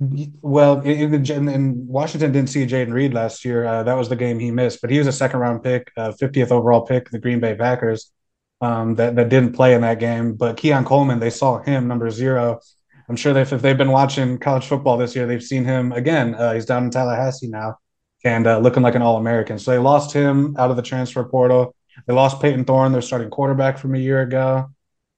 Well, 0.00 0.80
in, 0.82 1.12
in, 1.48 1.86
Washington 1.88 2.30
didn't 2.30 2.50
see 2.50 2.64
Jayden 2.66 2.92
Reed 2.92 3.14
last 3.14 3.44
year. 3.44 3.64
Uh, 3.64 3.82
that 3.82 3.94
was 3.94 4.08
the 4.08 4.14
game 4.14 4.38
he 4.38 4.52
missed, 4.52 4.80
but 4.80 4.90
he 4.90 4.98
was 4.98 5.08
a 5.08 5.12
second 5.12 5.40
round 5.40 5.64
pick, 5.64 5.90
uh, 5.96 6.12
50th 6.12 6.52
overall 6.52 6.82
pick, 6.82 7.10
the 7.10 7.18
Green 7.18 7.40
Bay 7.40 7.56
Packers. 7.56 8.12
Um, 8.60 8.96
that 8.96 9.14
that 9.16 9.28
didn't 9.28 9.52
play 9.52 9.74
in 9.74 9.82
that 9.82 10.00
game, 10.00 10.34
but 10.34 10.56
Keon 10.56 10.84
Coleman, 10.84 11.20
they 11.20 11.30
saw 11.30 11.62
him 11.62 11.86
number 11.86 12.10
zero. 12.10 12.60
I'm 13.08 13.16
sure 13.16 13.32
that 13.32 13.52
if 13.52 13.62
they've 13.62 13.78
been 13.78 13.92
watching 13.92 14.36
college 14.38 14.66
football 14.66 14.96
this 14.98 15.14
year, 15.16 15.26
they've 15.26 15.42
seen 15.42 15.64
him 15.64 15.92
again. 15.92 16.34
Uh, 16.34 16.54
he's 16.54 16.66
down 16.66 16.84
in 16.84 16.90
Tallahassee 16.90 17.48
now 17.48 17.78
and 18.24 18.46
uh, 18.46 18.58
looking 18.58 18.82
like 18.82 18.94
an 18.94 19.02
All 19.02 19.16
American. 19.16 19.58
So 19.58 19.70
they 19.70 19.78
lost 19.78 20.12
him 20.12 20.56
out 20.58 20.70
of 20.70 20.76
the 20.76 20.82
transfer 20.82 21.24
portal. 21.24 21.74
They 22.06 22.14
lost 22.14 22.40
Payton 22.40 22.64
Thorne, 22.64 22.92
their 22.92 23.02
starting 23.02 23.30
quarterback 23.30 23.78
from 23.78 23.94
a 23.94 23.98
year 23.98 24.20
ago. 24.22 24.66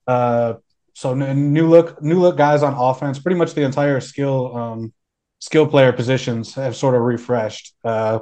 Uh, 0.06 0.54
so 0.94 1.14
new 1.14 1.68
look, 1.68 2.02
new 2.02 2.20
look 2.20 2.36
guys 2.36 2.62
on 2.62 2.74
offense. 2.74 3.18
Pretty 3.18 3.38
much 3.38 3.54
the 3.54 3.62
entire 3.62 4.00
skill 4.00 4.56
um, 4.56 4.92
skill 5.38 5.66
player 5.66 5.92
positions 5.92 6.54
have 6.54 6.76
sort 6.76 6.94
of 6.94 7.02
refreshed. 7.02 7.74
Uh, 7.84 8.20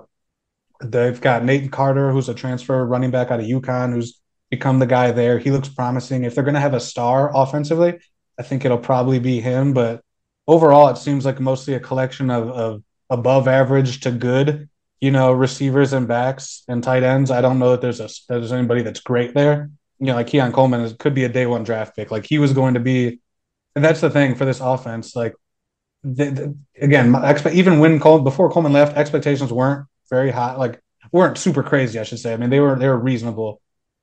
they've 0.82 1.20
got 1.20 1.44
Nathan 1.44 1.70
Carter, 1.70 2.12
who's 2.12 2.28
a 2.28 2.34
transfer 2.34 2.84
running 2.84 3.10
back 3.10 3.30
out 3.30 3.40
of 3.40 3.46
UConn, 3.46 3.92
who's 3.92 4.20
become 4.50 4.78
the 4.78 4.86
guy 4.86 5.10
there. 5.10 5.38
He 5.38 5.50
looks 5.50 5.68
promising. 5.68 6.24
If 6.24 6.34
they're 6.34 6.44
going 6.44 6.54
to 6.54 6.60
have 6.60 6.74
a 6.74 6.80
star 6.80 7.30
offensively, 7.34 7.98
I 8.38 8.42
think 8.42 8.64
it'll 8.64 8.78
probably 8.78 9.18
be 9.18 9.40
him. 9.40 9.74
But 9.74 10.02
overall, 10.46 10.88
it 10.88 10.98
seems 10.98 11.24
like 11.24 11.40
mostly 11.40 11.74
a 11.74 11.80
collection 11.80 12.30
of, 12.30 12.48
of 12.50 12.82
above 13.10 13.48
average 13.48 14.00
to 14.00 14.10
good, 14.10 14.68
you 15.00 15.10
know, 15.10 15.32
receivers 15.32 15.92
and 15.92 16.06
backs 16.06 16.62
and 16.68 16.82
tight 16.82 17.02
ends. 17.02 17.30
I 17.30 17.40
don't 17.40 17.58
know 17.58 17.72
that 17.72 17.80
there's 17.80 18.00
a 18.00 18.08
there's 18.28 18.52
anybody 18.52 18.82
that's 18.82 19.00
great 19.00 19.34
there 19.34 19.70
you 20.00 20.06
know, 20.06 20.14
like 20.14 20.28
Keon 20.28 20.52
Coleman 20.52 20.80
is, 20.82 20.92
could 20.94 21.14
be 21.14 21.24
a 21.24 21.28
day 21.28 21.46
one 21.46 21.64
draft 21.64 21.96
pick. 21.96 22.10
Like 22.10 22.26
he 22.26 22.38
was 22.38 22.52
going 22.52 22.74
to 22.74 22.80
be, 22.80 23.20
and 23.74 23.84
that's 23.84 24.00
the 24.00 24.10
thing 24.10 24.34
for 24.34 24.44
this 24.44 24.60
offense. 24.60 25.14
Like, 25.16 25.34
the, 26.04 26.24
the, 26.30 26.56
again, 26.80 27.14
expect 27.14 27.56
even 27.56 27.80
when 27.80 27.98
Cole 28.00 28.20
before 28.20 28.50
Coleman 28.50 28.72
left, 28.72 28.96
expectations 28.96 29.52
weren't 29.52 29.86
very 30.10 30.30
high. 30.30 30.54
Like 30.56 30.80
weren't 31.12 31.38
super 31.38 31.62
crazy, 31.62 31.98
I 31.98 32.04
should 32.04 32.20
say. 32.20 32.32
I 32.32 32.36
mean, 32.36 32.50
they 32.50 32.60
were 32.60 32.78
they 32.78 32.88
were 32.88 32.98
reasonable. 32.98 33.60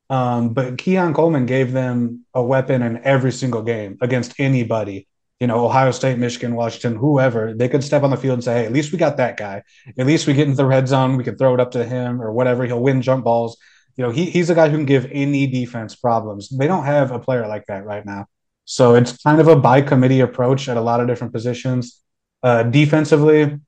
Um, 0.09 0.53
but 0.53 0.77
Keon 0.77 1.13
Coleman 1.13 1.45
gave 1.45 1.71
them 1.71 2.25
a 2.33 2.43
weapon 2.43 2.81
in 2.81 3.03
every 3.03 3.31
single 3.31 3.63
game 3.63 3.97
against 4.01 4.39
anybody. 4.39 5.07
you 5.39 5.47
know, 5.47 5.65
Ohio 5.65 5.91
State, 5.91 6.17
Michigan, 6.17 6.55
Washington, 6.55 6.95
whoever, 6.95 7.53
they 7.53 7.67
could 7.67 7.83
step 7.83 8.03
on 8.03 8.09
the 8.09 8.17
field 8.17 8.35
and 8.35 8.43
say, 8.43 8.61
hey, 8.61 8.65
at 8.65 8.71
least 8.71 8.91
we 8.91 8.97
got 8.97 9.17
that 9.17 9.35
guy. 9.35 9.63
At 9.97 10.07
least 10.07 10.27
we 10.27 10.33
get 10.33 10.45
into 10.45 10.57
the 10.57 10.65
red 10.65 10.87
zone. 10.87 11.17
We 11.17 11.25
can 11.25 11.37
throw 11.37 11.53
it 11.53 11.59
up 11.59 11.71
to 11.71 11.83
him 11.83 12.21
or 12.21 12.31
whatever. 12.31 12.65
He'll 12.65 12.81
win 12.81 13.01
jump 13.01 13.25
balls. 13.25 13.57
You 13.97 14.03
know, 14.03 14.11
he, 14.11 14.25
he's 14.25 14.49
a 14.49 14.55
guy 14.55 14.69
who 14.69 14.77
can 14.77 14.85
give 14.85 15.07
any 15.11 15.47
defense 15.47 15.95
problems. 15.95 16.49
They 16.49 16.67
don't 16.67 16.85
have 16.85 17.11
a 17.11 17.19
player 17.19 17.47
like 17.47 17.65
that 17.67 17.85
right 17.85 18.05
now. 18.05 18.27
So 18.65 18.95
it's 18.95 19.17
kind 19.21 19.39
of 19.39 19.47
a 19.47 19.55
by 19.55 19.81
committee 19.81 20.21
approach 20.21 20.67
at 20.67 20.77
a 20.77 20.81
lot 20.81 20.99
of 20.99 21.07
different 21.07 21.33
positions. 21.33 22.01
Uh, 22.43 22.63
defensively, 22.63 23.59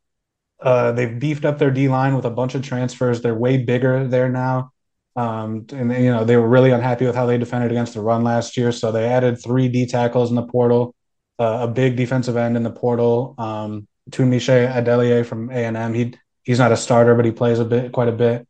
uh, 0.61 0.91
they've 0.91 1.19
beefed 1.19 1.45
up 1.45 1.59
their 1.59 1.71
D 1.71 1.87
line 1.87 2.15
with 2.15 2.25
a 2.25 2.31
bunch 2.31 2.55
of 2.55 2.63
transfers. 2.63 3.21
They're 3.21 3.35
way 3.35 3.57
bigger 3.57 4.07
there 4.07 4.29
now. 4.29 4.71
Um, 5.15 5.65
and 5.71 5.91
you 5.91 6.11
know 6.11 6.23
they 6.23 6.37
were 6.37 6.47
really 6.47 6.69
unhappy 6.69 7.05
with 7.05 7.15
how 7.15 7.25
they 7.25 7.39
defended 7.39 7.71
against 7.71 7.95
the 7.95 8.01
run 8.01 8.23
last 8.23 8.55
year, 8.55 8.71
so 8.71 8.91
they 8.91 9.05
added 9.05 9.41
three 9.41 9.67
D 9.67 9.87
tackles 9.87 10.29
in 10.29 10.35
the 10.35 10.45
portal 10.45 10.93
uh, 11.39 11.59
a 11.61 11.67
big 11.67 11.95
defensive 11.95 12.37
end 12.37 12.57
in 12.57 12.63
the 12.63 12.71
portal. 12.71 13.35
Um, 13.37 13.87
Tunmise 14.09 14.71
Adeleye 14.71 15.25
from 15.25 15.49
A 15.49 15.65
and 15.65 15.77
M. 15.77 15.93
He 15.93 16.13
he's 16.43 16.59
not 16.59 16.71
a 16.71 16.77
starter, 16.77 17.15
but 17.15 17.25
he 17.25 17.31
plays 17.31 17.59
a 17.59 17.65
bit, 17.65 17.91
quite 17.91 18.07
a 18.07 18.13
bit. 18.13 18.47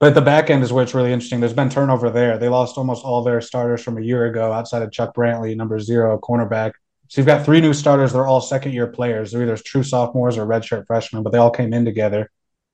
But 0.00 0.14
the 0.14 0.20
back 0.20 0.50
end 0.50 0.62
is 0.62 0.72
where 0.72 0.82
it's 0.82 0.94
really 0.94 1.12
interesting. 1.12 1.40
There's 1.40 1.52
been 1.52 1.70
turnover 1.70 2.10
there. 2.10 2.36
They 2.36 2.48
lost 2.48 2.76
almost 2.76 3.04
all 3.04 3.22
their 3.22 3.40
starters 3.40 3.82
from 3.82 3.96
a 3.96 4.02
year 4.02 4.26
ago, 4.26 4.52
outside 4.52 4.82
of 4.82 4.92
Chuck 4.92 5.14
Brantley, 5.14 5.56
number 5.56 5.78
zero 5.78 6.18
cornerback. 6.18 6.72
So 7.08 7.20
you've 7.20 7.26
got 7.26 7.44
three 7.44 7.60
new 7.60 7.72
starters. 7.72 8.12
They're 8.12 8.26
all 8.26 8.40
second 8.40 8.72
year 8.72 8.86
players. 8.86 9.32
They're 9.32 9.42
either 9.42 9.56
true 9.56 9.82
sophomores 9.82 10.36
or 10.36 10.46
redshirt 10.46 10.86
freshmen, 10.86 11.22
but 11.22 11.30
they 11.30 11.38
all 11.38 11.50
came 11.50 11.72
in 11.72 11.84
together, 11.84 12.30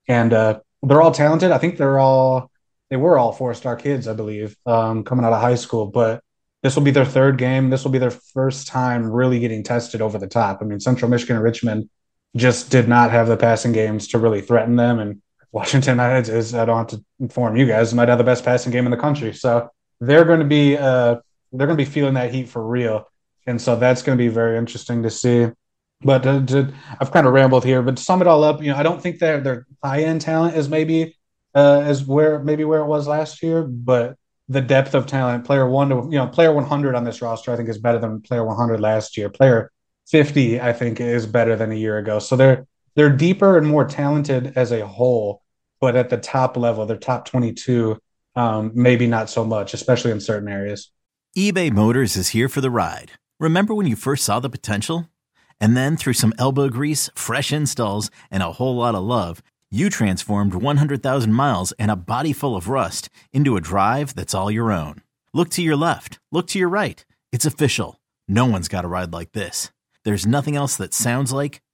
and 0.08 0.32
uh, 0.32 0.60
they're 0.82 1.02
all 1.02 1.12
talented. 1.12 1.50
I 1.50 1.58
think 1.58 1.76
they're 1.76 1.98
all 1.98 2.50
they 2.90 2.96
were 2.96 3.18
all 3.18 3.32
four 3.32 3.54
star 3.54 3.76
kids, 3.76 4.08
I 4.08 4.14
believe, 4.14 4.56
um, 4.66 5.04
coming 5.04 5.24
out 5.24 5.32
of 5.32 5.40
high 5.40 5.54
school. 5.54 5.86
But 5.86 6.22
this 6.62 6.76
will 6.76 6.82
be 6.82 6.90
their 6.90 7.04
third 7.04 7.38
game. 7.38 7.70
This 7.70 7.84
will 7.84 7.92
be 7.92 7.98
their 7.98 8.10
first 8.10 8.66
time 8.66 9.10
really 9.10 9.38
getting 9.38 9.62
tested 9.62 10.02
over 10.02 10.18
the 10.18 10.26
top. 10.26 10.58
I 10.60 10.64
mean, 10.64 10.80
Central 10.80 11.10
Michigan 11.10 11.36
and 11.36 11.44
Richmond 11.44 11.88
just 12.36 12.70
did 12.70 12.88
not 12.88 13.10
have 13.12 13.28
the 13.28 13.36
passing 13.36 13.72
games 13.72 14.08
to 14.08 14.18
really 14.18 14.40
threaten 14.40 14.76
them. 14.76 14.98
And 14.98 15.22
Washington, 15.52 15.98
is, 16.00 16.54
I 16.54 16.64
don't 16.64 16.78
have 16.78 16.98
to 16.98 17.04
inform 17.18 17.56
you 17.56 17.66
guys, 17.66 17.92
might 17.92 18.08
have 18.08 18.18
the 18.18 18.24
best 18.24 18.44
passing 18.44 18.72
game 18.72 18.86
in 18.86 18.90
the 18.90 18.96
country. 18.96 19.32
So 19.32 19.70
they're 20.00 20.24
going 20.24 20.40
to 20.40 20.46
be 20.46 20.76
uh, 20.76 21.16
they're 21.52 21.66
going 21.66 21.76
to 21.78 21.84
be 21.84 21.90
feeling 21.90 22.14
that 22.14 22.32
heat 22.32 22.48
for 22.48 22.64
real. 22.64 23.08
And 23.46 23.60
so 23.60 23.76
that's 23.76 24.02
going 24.02 24.16
to 24.16 24.22
be 24.22 24.28
very 24.28 24.56
interesting 24.56 25.02
to 25.02 25.10
see. 25.10 25.48
But 26.02 26.26
uh, 26.26 26.46
to, 26.46 26.72
I've 27.00 27.10
kind 27.10 27.26
of 27.26 27.32
rambled 27.32 27.64
here, 27.64 27.82
but 27.82 27.96
to 27.96 28.02
sum 28.02 28.22
it 28.22 28.28
all 28.28 28.44
up, 28.44 28.62
you 28.62 28.70
know, 28.70 28.76
I 28.76 28.82
don't 28.82 29.02
think 29.02 29.18
that 29.18 29.44
their 29.44 29.66
high 29.82 30.02
end 30.02 30.20
talent 30.20 30.56
is 30.56 30.68
maybe 30.68 31.16
uh, 31.54 31.84
is 31.88 32.04
where 32.04 32.38
maybe 32.38 32.64
where 32.64 32.80
it 32.80 32.86
was 32.86 33.08
last 33.08 33.42
year, 33.42 33.62
but 33.62 34.16
the 34.48 34.60
depth 34.60 34.94
of 34.94 35.06
talent. 35.06 35.44
Player 35.44 35.68
one 35.68 35.88
to 35.90 35.96
you 36.10 36.18
know, 36.18 36.26
player 36.26 36.52
100 36.52 36.94
on 36.94 37.04
this 37.04 37.20
roster, 37.20 37.52
I 37.52 37.56
think, 37.56 37.68
is 37.68 37.78
better 37.78 37.98
than 37.98 38.20
player 38.20 38.44
100 38.44 38.80
last 38.80 39.16
year. 39.16 39.28
Player 39.28 39.70
50, 40.08 40.60
I 40.60 40.72
think, 40.72 41.00
is 41.00 41.26
better 41.26 41.54
than 41.54 41.70
a 41.70 41.76
year 41.76 41.98
ago. 41.98 42.18
So 42.18 42.34
they're 42.34 42.66
they're 43.00 43.08
deeper 43.08 43.56
and 43.56 43.66
more 43.66 43.86
talented 43.86 44.52
as 44.56 44.72
a 44.72 44.86
whole, 44.86 45.40
but 45.80 45.96
at 45.96 46.10
the 46.10 46.18
top 46.18 46.58
level, 46.58 46.84
they're 46.84 46.98
top 46.98 47.24
22. 47.24 47.98
Um, 48.36 48.72
maybe 48.74 49.06
not 49.06 49.30
so 49.30 49.42
much, 49.42 49.72
especially 49.72 50.10
in 50.10 50.20
certain 50.20 50.50
areas. 50.50 50.92
eBay 51.34 51.72
Motors 51.72 52.14
is 52.14 52.28
here 52.28 52.46
for 52.46 52.60
the 52.60 52.70
ride. 52.70 53.12
Remember 53.38 53.74
when 53.74 53.86
you 53.86 53.96
first 53.96 54.22
saw 54.22 54.38
the 54.38 54.50
potential? 54.50 55.08
And 55.58 55.74
then 55.74 55.96
through 55.96 56.12
some 56.12 56.34
elbow 56.38 56.68
grease, 56.68 57.08
fresh 57.14 57.54
installs, 57.54 58.10
and 58.30 58.42
a 58.42 58.52
whole 58.52 58.76
lot 58.76 58.94
of 58.94 59.02
love 59.02 59.42
you 59.70 59.88
transformed 59.88 60.52
100,000 60.52 61.32
miles 61.32 61.72
and 61.78 61.90
a 61.90 61.96
body 61.96 62.34
full 62.34 62.54
of 62.54 62.68
rust 62.68 63.08
into 63.32 63.56
a 63.56 63.62
drive 63.62 64.14
that's 64.14 64.34
all 64.34 64.50
your 64.50 64.70
own. 64.70 65.00
Look 65.32 65.48
to 65.50 65.62
your 65.62 65.76
left, 65.76 66.18
look 66.30 66.48
to 66.48 66.58
your 66.58 66.68
right. 66.68 67.02
It's 67.32 67.46
official. 67.46 67.98
No 68.28 68.44
one's 68.44 68.68
got 68.68 68.84
a 68.84 68.88
ride 68.88 69.14
like 69.14 69.32
this. 69.32 69.70
There's 70.04 70.26
nothing 70.26 70.54
else 70.54 70.76
that 70.76 70.92
sounds 70.92 71.32
like, 71.32 71.62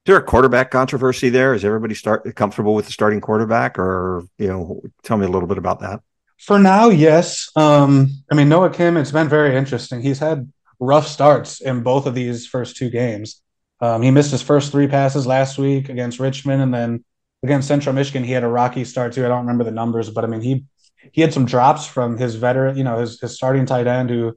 Is 0.00 0.12
there 0.12 0.16
a 0.16 0.22
quarterback 0.22 0.70
controversy 0.70 1.28
there? 1.28 1.52
Is 1.52 1.62
everybody 1.62 1.94
start 1.94 2.34
comfortable 2.34 2.74
with 2.74 2.86
the 2.86 2.92
starting 2.92 3.20
quarterback, 3.20 3.78
or 3.78 4.24
you 4.38 4.48
know, 4.48 4.80
tell 5.02 5.18
me 5.18 5.26
a 5.26 5.28
little 5.28 5.46
bit 5.46 5.58
about 5.58 5.80
that? 5.80 6.00
For 6.38 6.58
now, 6.58 6.88
yes. 6.88 7.50
Um, 7.54 8.08
I 8.32 8.34
mean, 8.34 8.48
Noah 8.48 8.70
Kim, 8.70 8.96
it's 8.96 9.12
been 9.12 9.28
very 9.28 9.54
interesting. 9.54 10.00
He's 10.00 10.18
had 10.18 10.50
rough 10.78 11.06
starts 11.06 11.60
in 11.60 11.82
both 11.82 12.06
of 12.06 12.14
these 12.14 12.46
first 12.46 12.76
two 12.76 12.88
games. 12.88 13.42
Um, 13.82 14.00
he 14.00 14.10
missed 14.10 14.30
his 14.30 14.40
first 14.40 14.72
three 14.72 14.86
passes 14.86 15.26
last 15.26 15.58
week 15.58 15.90
against 15.90 16.18
Richmond, 16.18 16.62
and 16.62 16.72
then 16.72 17.04
against 17.42 17.68
Central 17.68 17.94
Michigan, 17.94 18.24
he 18.24 18.32
had 18.32 18.42
a 18.42 18.48
rocky 18.48 18.86
start 18.86 19.12
too. 19.12 19.26
I 19.26 19.28
don't 19.28 19.42
remember 19.42 19.64
the 19.64 19.70
numbers, 19.70 20.08
but 20.08 20.24
I 20.24 20.28
mean, 20.28 20.40
he 20.40 20.64
he 21.12 21.20
had 21.20 21.34
some 21.34 21.44
drops 21.44 21.86
from 21.86 22.16
his 22.16 22.36
veteran, 22.36 22.78
you 22.78 22.84
know, 22.84 23.00
his 23.00 23.20
his 23.20 23.34
starting 23.34 23.66
tight 23.66 23.86
end 23.86 24.08
who 24.08 24.34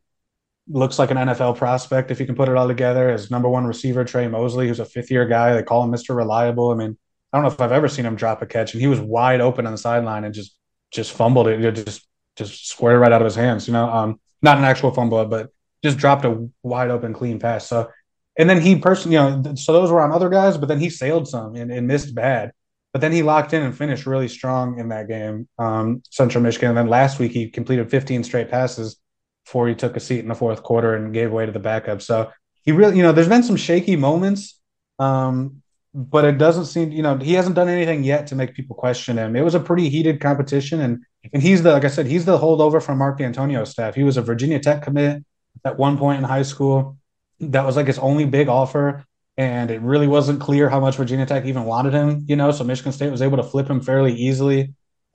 looks 0.70 0.98
like 0.98 1.12
an 1.12 1.18
NFL 1.18 1.58
prospect 1.58 2.12
if 2.12 2.20
you 2.20 2.26
can 2.26 2.36
put 2.36 2.50
it 2.50 2.56
all 2.56 2.68
together. 2.68 3.10
As 3.10 3.30
number 3.30 3.50
one 3.50 3.66
receiver, 3.66 4.04
Tre 4.04 4.28
Mosley, 4.28 4.68
who's 4.68 4.80
a 4.80 4.86
fifth 4.86 5.12
year 5.12 5.26
guy. 5.26 5.54
They 5.54 5.64
call 5.64 5.84
him 5.84 5.92
Mr. 5.92 6.16
Reliable. 6.16 6.72
I 6.72 6.76
mean, 6.76 6.98
I 7.32 7.38
don't 7.38 7.44
know 7.44 7.52
if 7.52 7.60
I've 7.60 7.72
ever 7.72 7.90
seen 7.90 8.06
him 8.06 8.16
drop 8.16 8.42
a 8.42 8.46
catch, 8.46 8.74
and 8.74 8.82
he 8.82 8.88
was 8.88 9.00
wide 9.00 9.42
open 9.42 9.66
on 9.66 9.72
the 9.72 9.78
sideline 9.78 10.24
and 10.24 10.34
just 10.34 10.56
just 10.92 11.12
fumbled 11.12 11.48
it, 11.48 11.74
just 11.74 12.08
just 12.36 12.70
squared 12.70 13.00
right 13.00 13.12
out 13.12 13.22
of 13.22 13.26
his 13.26 13.36
hands. 13.36 13.68
You 13.68 13.74
know, 13.74 13.90
um, 13.90 14.20
not 14.42 14.58
an 14.58 14.64
actual 14.64 14.92
fumble, 14.92 15.26
but 15.26 15.50
just 15.84 15.98
dropped 15.98 16.26
a 16.26 16.48
wide 16.62 16.92
open 16.92 17.14
clean 17.14 17.40
pass. 17.40 17.68
So, 17.68 17.90
and 18.38 18.50
then 18.50 18.62
he 18.62 18.78
personally, 18.78 19.18
you 19.18 19.22
know, 19.22 19.56
so 19.56 19.74
those 19.74 19.92
were 19.92 20.02
on 20.02 20.12
other 20.12 20.30
guys, 20.30 20.58
but 20.58 20.70
then 20.70 20.80
he 20.80 20.90
sailed 20.90 21.28
some 21.28 21.56
and, 21.56 21.72
and 21.72 21.88
missed 21.88 22.16
bad. 22.16 22.52
But 22.94 23.02
then 23.02 23.12
he 23.12 23.24
locked 23.24 23.54
in 23.54 23.64
and 23.64 23.76
finished 23.76 24.06
really 24.06 24.28
strong 24.28 24.80
in 24.80 24.90
that 24.90 25.08
game, 25.08 25.48
um, 25.58 26.04
Central 26.12 26.44
Michigan. 26.44 26.70
And 26.70 26.78
then 26.78 26.88
last 26.88 27.18
week 27.18 27.32
he 27.32 27.50
completed 27.50 27.90
15 27.90 28.24
straight 28.24 28.52
passes 28.52 28.98
before 29.46 29.68
he 29.68 29.76
took 29.76 29.96
a 29.96 30.00
seat 30.00 30.20
in 30.20 30.28
the 30.28 30.36
fourth 30.36 30.64
quarter 30.64 30.96
and 30.96 31.14
gave 31.14 31.32
way 31.32 31.46
to 31.46 31.52
the 31.52 31.60
backup. 31.60 32.02
So 32.02 32.32
he 32.64 32.72
really, 32.72 32.98
you 32.98 33.04
know, 33.04 33.12
there's 33.12 33.28
been 33.28 33.44
some 33.44 33.58
shaky 33.58 33.96
moments, 33.96 34.60
um, 35.00 35.62
but 35.94 36.26
it 36.26 36.38
doesn't 36.38 36.66
seem, 36.66 36.92
you 36.92 37.04
know, 37.04 37.18
he 37.18 37.34
hasn't 37.34 37.56
done 37.56 37.70
anything 37.70 38.04
yet 38.04 38.28
to 38.28 38.36
make 38.36 38.56
people 38.56 38.76
question 38.76 39.18
him. 39.18 39.36
It 39.36 39.42
was 39.44 39.56
a 39.56 39.60
pretty 39.60 39.90
heated 39.90 40.22
competition, 40.22 40.82
and 40.82 41.04
and 41.34 41.42
he's 41.42 41.64
the, 41.64 41.72
like 41.72 41.86
I 41.86 41.90
said, 41.90 42.08
he's 42.08 42.26
the 42.26 42.38
holdover 42.38 42.82
from 42.82 42.98
Mark 42.98 43.20
Dantonio's 43.20 43.70
staff. 43.70 43.96
He 43.96 44.04
was 44.04 44.18
a 44.18 44.22
Virginia 44.22 44.60
Tech 44.60 44.82
commit 44.82 45.24
at 45.64 45.78
one 45.78 45.98
point 45.98 46.18
in 46.18 46.24
high 46.24 46.42
school. 46.44 46.98
That 47.40 47.66
was 47.66 47.76
like 47.76 47.88
his 47.88 48.00
only 48.00 48.26
big 48.26 48.50
offer. 48.50 49.06
And 49.36 49.72
it 49.72 49.82
really 49.82 50.08
wasn't 50.08 50.42
clear 50.42 50.70
how 50.70 50.80
much 50.80 50.98
Virginia 50.98 51.26
Tech 51.26 51.46
even 51.46 51.64
wanted 51.64 51.94
him, 51.94 52.24
you 52.28 52.36
know. 52.36 52.52
So 52.52 52.64
Michigan 52.64 52.92
State 52.92 53.10
was 53.10 53.22
able 53.22 53.38
to 53.38 53.44
flip 53.44 53.68
him 53.68 53.82
fairly 53.82 54.14
easily. 54.14 54.74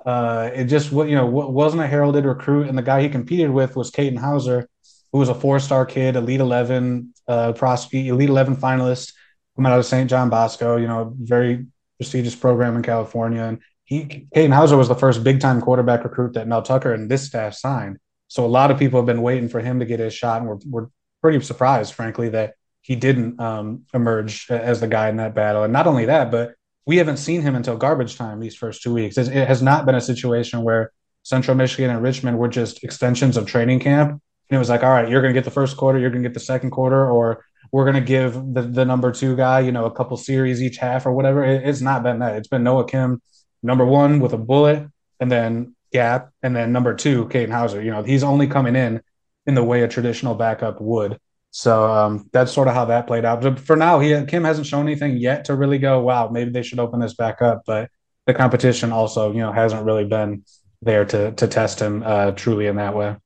Uh, 0.09 0.51
it 0.55 0.65
just 0.65 0.91
you 0.91 1.15
know 1.15 1.27
wasn't 1.27 1.83
a 1.83 1.87
heralded 1.87 2.25
recruit, 2.25 2.67
and 2.67 2.79
the 2.79 2.83
guy 2.83 3.03
he 3.03 3.11
competed 3.11 3.51
with 3.51 3.77
was 3.77 3.91
Katin 3.91 4.17
Houser, 4.17 4.67
who 5.13 5.19
was 5.19 5.29
a 5.29 5.35
four-star 5.35 5.85
kid, 5.85 6.17
Elite 6.17 6.41
Eleven, 6.41 7.13
uh, 7.29 7.53
pros- 7.53 7.93
Elite 7.93 8.31
Eleven 8.31 8.57
finalist, 8.57 9.13
coming 9.55 9.71
out 9.71 9.79
of 9.79 9.85
St. 9.85 10.09
John 10.09 10.31
Bosco. 10.31 10.77
You 10.77 10.87
know, 10.87 11.13
very 11.21 11.67
prestigious 11.99 12.35
program 12.35 12.75
in 12.75 12.83
California, 12.83 13.43
and 13.43 13.59
he 13.85 14.27
Katin 14.33 14.51
Houser 14.51 14.79
was 14.79 14.89
the 14.89 14.95
first 14.95 15.23
big-time 15.23 15.61
quarterback 15.61 16.05
recruit 16.05 16.33
that 16.33 16.49
Mel 16.49 16.63
Tucker 16.63 16.95
and 16.95 17.11
this 17.11 17.27
staff 17.27 17.53
signed. 17.53 17.99
So 18.29 18.47
a 18.47 18.55
lot 18.59 18.71
of 18.71 18.79
people 18.79 18.99
have 18.99 19.07
been 19.07 19.21
waiting 19.21 19.51
for 19.51 19.61
him 19.61 19.79
to 19.81 19.85
get 19.85 20.01
his 20.01 20.15
shot, 20.15 20.41
and 20.41 20.49
we're 20.49 20.61
we're 20.65 20.89
pretty 21.21 21.39
surprised, 21.45 21.93
frankly, 21.93 22.31
that 22.31 22.55
he 22.81 22.97
didn't 22.97 23.39
um, 23.39 23.83
emerge 23.93 24.51
as 24.51 24.81
the 24.81 24.89
guy 24.89 25.11
in 25.11 25.17
that 25.17 25.35
battle. 25.35 25.65
And 25.65 25.73
not 25.75 25.87
only 25.87 26.07
that, 26.07 26.31
but 26.31 26.55
we 26.89 26.97
haven't 26.97 27.19
seen 27.19 27.43
him 27.43 27.55
until 27.55 27.77
garbage 27.77 28.17
time 28.17 28.41
these 28.41 28.57
first 28.57 28.83
two 28.83 28.95
weeks. 28.95 29.19
It 29.19 29.47
has 29.47 29.61
not 29.61 29.85
been 29.85 29.95
a 29.95 30.01
situation 30.01 30.63
where 30.63 30.91
Central 31.23 31.55
Michigan 31.55 31.91
and 31.91 32.03
Richmond 32.03 32.39
were 32.39 32.49
just 32.49 32.83
extensions 32.83 33.37
of 33.37 33.45
training 33.45 33.81
camp. 33.81 34.13
And 34.13 34.57
it 34.57 34.59
was 34.59 34.71
like, 34.71 34.83
all 34.83 34.89
right, 34.89 35.07
you're 35.07 35.21
going 35.21 35.35
to 35.35 35.39
get 35.39 35.45
the 35.45 35.51
first 35.51 35.77
quarter, 35.77 35.99
you're 35.99 36.09
going 36.09 36.23
to 36.23 36.29
get 36.31 36.33
the 36.33 36.41
second 36.41 36.71
quarter, 36.71 37.07
or 37.07 37.45
we're 37.73 37.85
going 37.85 38.03
to 38.03 38.09
give 38.09 38.33
the, 38.55 38.63
the 38.63 38.87
number 38.87 39.13
two 39.13 39.37
guy, 39.37 39.61
you 39.61 39.71
know, 39.71 39.85
a 39.85 39.91
couple 39.91 40.17
series 40.17 40.63
each 40.63 40.79
half 40.79 41.05
or 41.05 41.13
whatever. 41.13 41.45
It, 41.45 41.69
it's 41.69 41.83
not 41.83 42.03
been 42.03 42.21
that. 42.21 42.37
It's 42.37 42.49
been 42.49 42.63
Noah 42.63 42.87
Kim, 42.87 43.21
number 43.63 43.85
one 43.85 44.19
with 44.19 44.33
a 44.33 44.39
bullet, 44.39 44.89
and 45.21 45.31
then 45.31 45.77
Gap, 45.93 46.31
and 46.43 46.57
then 46.57 46.73
number 46.73 46.95
two, 46.95 47.29
Katin 47.29 47.51
Houser. 47.51 47.83
You 47.83 47.91
know, 47.91 48.03
he's 48.03 48.23
only 48.23 48.47
coming 48.47 48.77
in 48.77 49.03
in 49.47 49.55
the 49.55 49.65
way 49.65 49.83
a 49.83 49.89
traditional 49.89 50.35
backup 50.35 50.81
would. 50.81 51.19
So 51.51 51.91
um, 51.91 52.29
that's 52.33 52.53
sort 52.53 52.69
of 52.69 52.75
how 52.75 52.87
that 52.87 53.07
played 53.07 53.25
out. 53.25 53.41
But 53.41 53.59
for 53.59 53.77
now, 53.77 54.01
he 54.01 54.25
Kim 54.27 54.45
hasn't 54.45 54.67
shown 54.67 54.87
anything 54.87 55.17
yet 55.17 55.47
to 55.47 55.55
really 55.55 55.79
go, 55.79 56.01
wow, 56.01 56.29
maybe 56.29 56.51
they 56.51 56.63
should 56.63 56.79
open 56.79 57.01
this 57.01 57.15
back 57.15 57.41
up. 57.43 57.63
But 57.67 57.91
the 58.27 58.35
competition 58.35 58.93
also, 58.93 59.33
you 59.33 59.41
know, 59.41 59.53
hasn't 59.53 59.85
really 59.85 60.05
been 60.05 60.45
there 60.83 61.05
to 61.07 61.33
to 61.33 61.49
test 61.49 61.81
him 61.81 62.03
uh, 62.05 62.33
truly 62.33 62.67
in 62.67 62.77
that 62.77 62.95
way. 62.95 63.17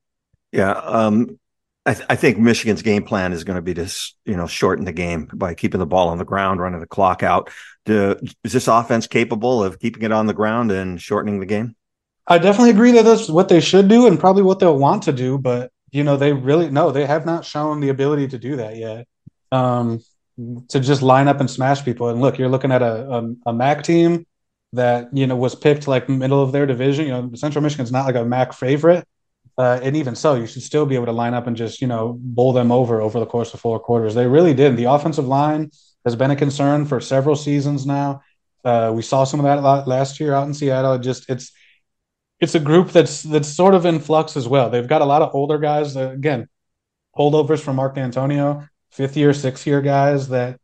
Yeah, 0.51 0.71
um, 0.71 1.39
I, 1.85 1.93
th- 1.93 2.05
I, 2.09 2.15
think 2.15 2.37
Michigan's 2.37 2.81
game 2.83 3.03
plan 3.03 3.33
is 3.33 3.43
going 3.43 3.55
to 3.55 3.61
be 3.61 3.73
to 3.73 3.93
you 4.25 4.37
know 4.37 4.47
shorten 4.47 4.85
the 4.85 4.93
game 4.93 5.29
by 5.33 5.53
keeping 5.53 5.79
the 5.79 5.85
ball 5.85 6.09
on 6.09 6.17
the 6.17 6.25
ground, 6.25 6.61
running 6.61 6.79
the 6.79 6.87
clock 6.87 7.23
out. 7.23 7.49
Do, 7.85 8.15
is 8.43 8.53
this 8.53 8.67
offense 8.67 9.07
capable 9.07 9.63
of 9.63 9.79
keeping 9.79 10.03
it 10.03 10.11
on 10.11 10.27
the 10.27 10.33
ground 10.33 10.71
and 10.71 11.01
shortening 11.01 11.39
the 11.39 11.45
game? 11.45 11.75
I 12.25 12.37
definitely 12.37 12.69
agree 12.69 12.93
that 12.93 13.03
that's 13.03 13.27
what 13.27 13.49
they 13.49 13.59
should 13.59 13.89
do 13.89 14.07
and 14.07 14.17
probably 14.17 14.43
what 14.43 14.59
they'll 14.59 14.77
want 14.77 15.03
to 15.03 15.11
do. 15.11 15.37
But 15.37 15.71
you 15.93 16.03
know, 16.03 16.17
they 16.17 16.33
really 16.33 16.69
no, 16.69 16.91
they 16.91 17.05
have 17.05 17.25
not 17.25 17.45
shown 17.45 17.79
the 17.79 17.89
ability 17.89 18.27
to 18.29 18.39
do 18.39 18.57
that 18.57 18.75
yet. 18.75 19.07
Um, 19.51 20.01
to 20.69 20.79
just 20.79 21.03
line 21.03 21.27
up 21.27 21.39
and 21.39 21.49
smash 21.49 21.85
people. 21.85 22.09
And 22.09 22.19
look, 22.19 22.39
you're 22.39 22.49
looking 22.49 22.71
at 22.71 22.81
a, 22.81 23.07
a, 23.07 23.35
a 23.45 23.53
MAC 23.53 23.83
team 23.83 24.25
that 24.73 25.15
you 25.15 25.27
know 25.27 25.35
was 25.35 25.53
picked 25.53 25.87
like 25.87 26.09
middle 26.09 26.41
of 26.41 26.51
their 26.51 26.65
division. 26.65 27.05
You 27.05 27.11
know, 27.11 27.31
Central 27.35 27.61
Michigan's 27.61 27.91
not 27.91 28.07
like 28.07 28.15
a 28.15 28.25
MAC 28.25 28.53
favorite, 28.53 29.07
uh, 29.55 29.79
and 29.83 29.95
even 29.95 30.15
so, 30.15 30.33
you 30.33 30.47
should 30.47 30.63
still 30.63 30.87
be 30.87 30.95
able 30.95 31.05
to 31.05 31.11
line 31.11 31.35
up 31.35 31.45
and 31.45 31.55
just 31.55 31.79
you 31.79 31.87
know 31.87 32.17
bowl 32.19 32.53
them 32.53 32.71
over 32.71 32.99
over 32.99 33.19
the 33.19 33.27
course 33.27 33.53
of 33.53 33.59
four 33.59 33.79
quarters. 33.79 34.15
They 34.15 34.25
really 34.25 34.55
did. 34.55 34.75
The 34.75 34.85
offensive 34.85 35.27
line 35.27 35.69
has 36.05 36.15
been 36.15 36.31
a 36.31 36.35
concern 36.35 36.85
for 36.87 36.99
several 36.99 37.35
seasons 37.35 37.85
now. 37.85 38.23
Uh, 38.65 38.91
we 38.95 39.03
saw 39.03 39.25
some 39.25 39.39
of 39.39 39.45
that 39.45 39.87
last 39.87 40.19
year 40.19 40.33
out 40.33 40.47
in 40.47 40.55
Seattle. 40.55 40.93
It 40.93 41.01
just 41.01 41.29
it's 41.29 41.51
it's 42.43 42.55
a 42.55 42.59
group 42.59 42.91
that's 42.91 43.23
that's 43.23 43.47
sort 43.47 43.73
of 43.73 43.85
in 43.85 43.99
flux 43.99 44.35
as 44.35 44.47
well. 44.47 44.69
They've 44.69 44.87
got 44.87 45.01
a 45.01 45.05
lot 45.05 45.21
of 45.21 45.33
older 45.33 45.57
guys. 45.57 45.93
That, 45.93 46.11
again, 46.11 46.49
holdovers 47.17 47.61
from 47.61 47.77
Mark 47.77 47.95
Dantonio, 47.95 48.67
fifth 48.91 49.15
year, 49.15 49.33
sixth 49.33 49.65
year 49.65 49.81
guys 49.81 50.27
that 50.27 50.59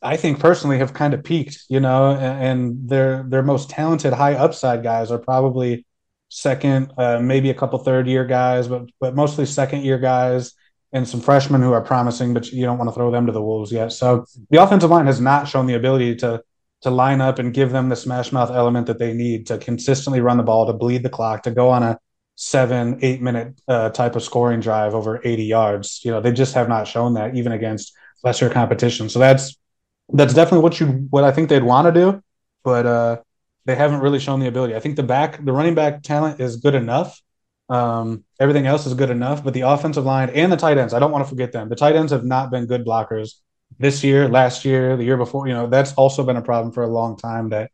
I 0.00 0.16
think 0.16 0.40
personally 0.40 0.78
have 0.78 0.94
kind 0.94 1.12
of 1.12 1.22
peaked. 1.22 1.64
You 1.68 1.80
know, 1.80 2.12
and, 2.12 2.44
and 2.44 2.88
their 2.88 3.24
their 3.28 3.42
most 3.42 3.68
talented, 3.68 4.14
high 4.14 4.34
upside 4.34 4.82
guys 4.82 5.10
are 5.10 5.18
probably 5.18 5.84
second, 6.30 6.92
uh, 6.96 7.20
maybe 7.20 7.50
a 7.50 7.54
couple 7.54 7.78
third 7.78 8.06
year 8.06 8.24
guys, 8.24 8.66
but 8.66 8.88
but 8.98 9.14
mostly 9.14 9.44
second 9.44 9.84
year 9.84 9.98
guys 9.98 10.54
and 10.92 11.06
some 11.06 11.20
freshmen 11.20 11.62
who 11.62 11.72
are 11.72 11.82
promising, 11.82 12.34
but 12.34 12.50
you 12.50 12.64
don't 12.64 12.78
want 12.78 12.88
to 12.88 12.94
throw 12.94 13.10
them 13.10 13.26
to 13.26 13.32
the 13.32 13.42
wolves 13.42 13.70
yet. 13.70 13.92
So 13.92 14.24
the 14.50 14.62
offensive 14.62 14.90
line 14.90 15.06
has 15.06 15.20
not 15.20 15.48
shown 15.48 15.66
the 15.66 15.74
ability 15.74 16.16
to 16.16 16.42
to 16.82 16.90
line 16.90 17.20
up 17.20 17.38
and 17.38 17.52
give 17.52 17.70
them 17.70 17.88
the 17.88 17.96
smash 17.96 18.32
mouth 18.32 18.50
element 18.50 18.86
that 18.86 18.98
they 18.98 19.12
need 19.12 19.46
to 19.46 19.58
consistently 19.58 20.20
run 20.20 20.36
the 20.36 20.42
ball, 20.42 20.66
to 20.66 20.72
bleed 20.72 21.02
the 21.02 21.10
clock, 21.10 21.42
to 21.42 21.50
go 21.50 21.68
on 21.68 21.82
a 21.82 21.98
seven, 22.36 22.98
eight 23.02 23.20
minute 23.20 23.60
uh, 23.68 23.90
type 23.90 24.16
of 24.16 24.22
scoring 24.22 24.60
drive 24.60 24.94
over 24.94 25.20
80 25.22 25.44
yards. 25.44 26.00
You 26.04 26.10
know, 26.10 26.20
they 26.20 26.32
just 26.32 26.54
have 26.54 26.68
not 26.68 26.88
shown 26.88 27.14
that 27.14 27.36
even 27.36 27.52
against 27.52 27.92
lesser 28.24 28.48
competition. 28.48 29.08
So 29.08 29.18
that's 29.18 29.56
that's 30.12 30.34
definitely 30.34 30.62
what 30.62 30.80
you 30.80 30.86
what 31.10 31.24
I 31.24 31.32
think 31.32 31.48
they'd 31.48 31.62
want 31.62 31.86
to 31.86 31.92
do, 31.92 32.22
but 32.64 32.86
uh, 32.86 33.18
they 33.66 33.74
haven't 33.74 34.00
really 34.00 34.18
shown 34.18 34.40
the 34.40 34.48
ability. 34.48 34.74
I 34.74 34.80
think 34.80 34.96
the 34.96 35.02
back 35.02 35.44
the 35.44 35.52
running 35.52 35.74
back 35.74 36.02
talent 36.02 36.40
is 36.40 36.56
good 36.56 36.74
enough. 36.74 37.20
Um, 37.68 38.24
everything 38.40 38.66
else 38.66 38.86
is 38.86 38.94
good 38.94 39.10
enough, 39.10 39.44
but 39.44 39.54
the 39.54 39.60
offensive 39.60 40.04
line 40.04 40.30
and 40.30 40.50
the 40.50 40.56
tight 40.56 40.76
ends, 40.76 40.92
I 40.92 40.98
don't 40.98 41.12
want 41.12 41.24
to 41.24 41.28
forget 41.28 41.52
them. 41.52 41.68
The 41.68 41.76
tight 41.76 41.94
ends 41.94 42.10
have 42.10 42.24
not 42.24 42.50
been 42.50 42.66
good 42.66 42.84
blockers 42.84 43.34
this 43.78 44.04
year, 44.04 44.28
last 44.28 44.64
year, 44.64 44.96
the 44.96 45.04
year 45.04 45.16
before, 45.16 45.48
you 45.48 45.54
know, 45.54 45.66
that's 45.66 45.92
also 45.94 46.22
been 46.22 46.36
a 46.36 46.42
problem 46.42 46.72
for 46.72 46.82
a 46.82 46.88
long 46.88 47.16
time 47.16 47.50
that 47.50 47.70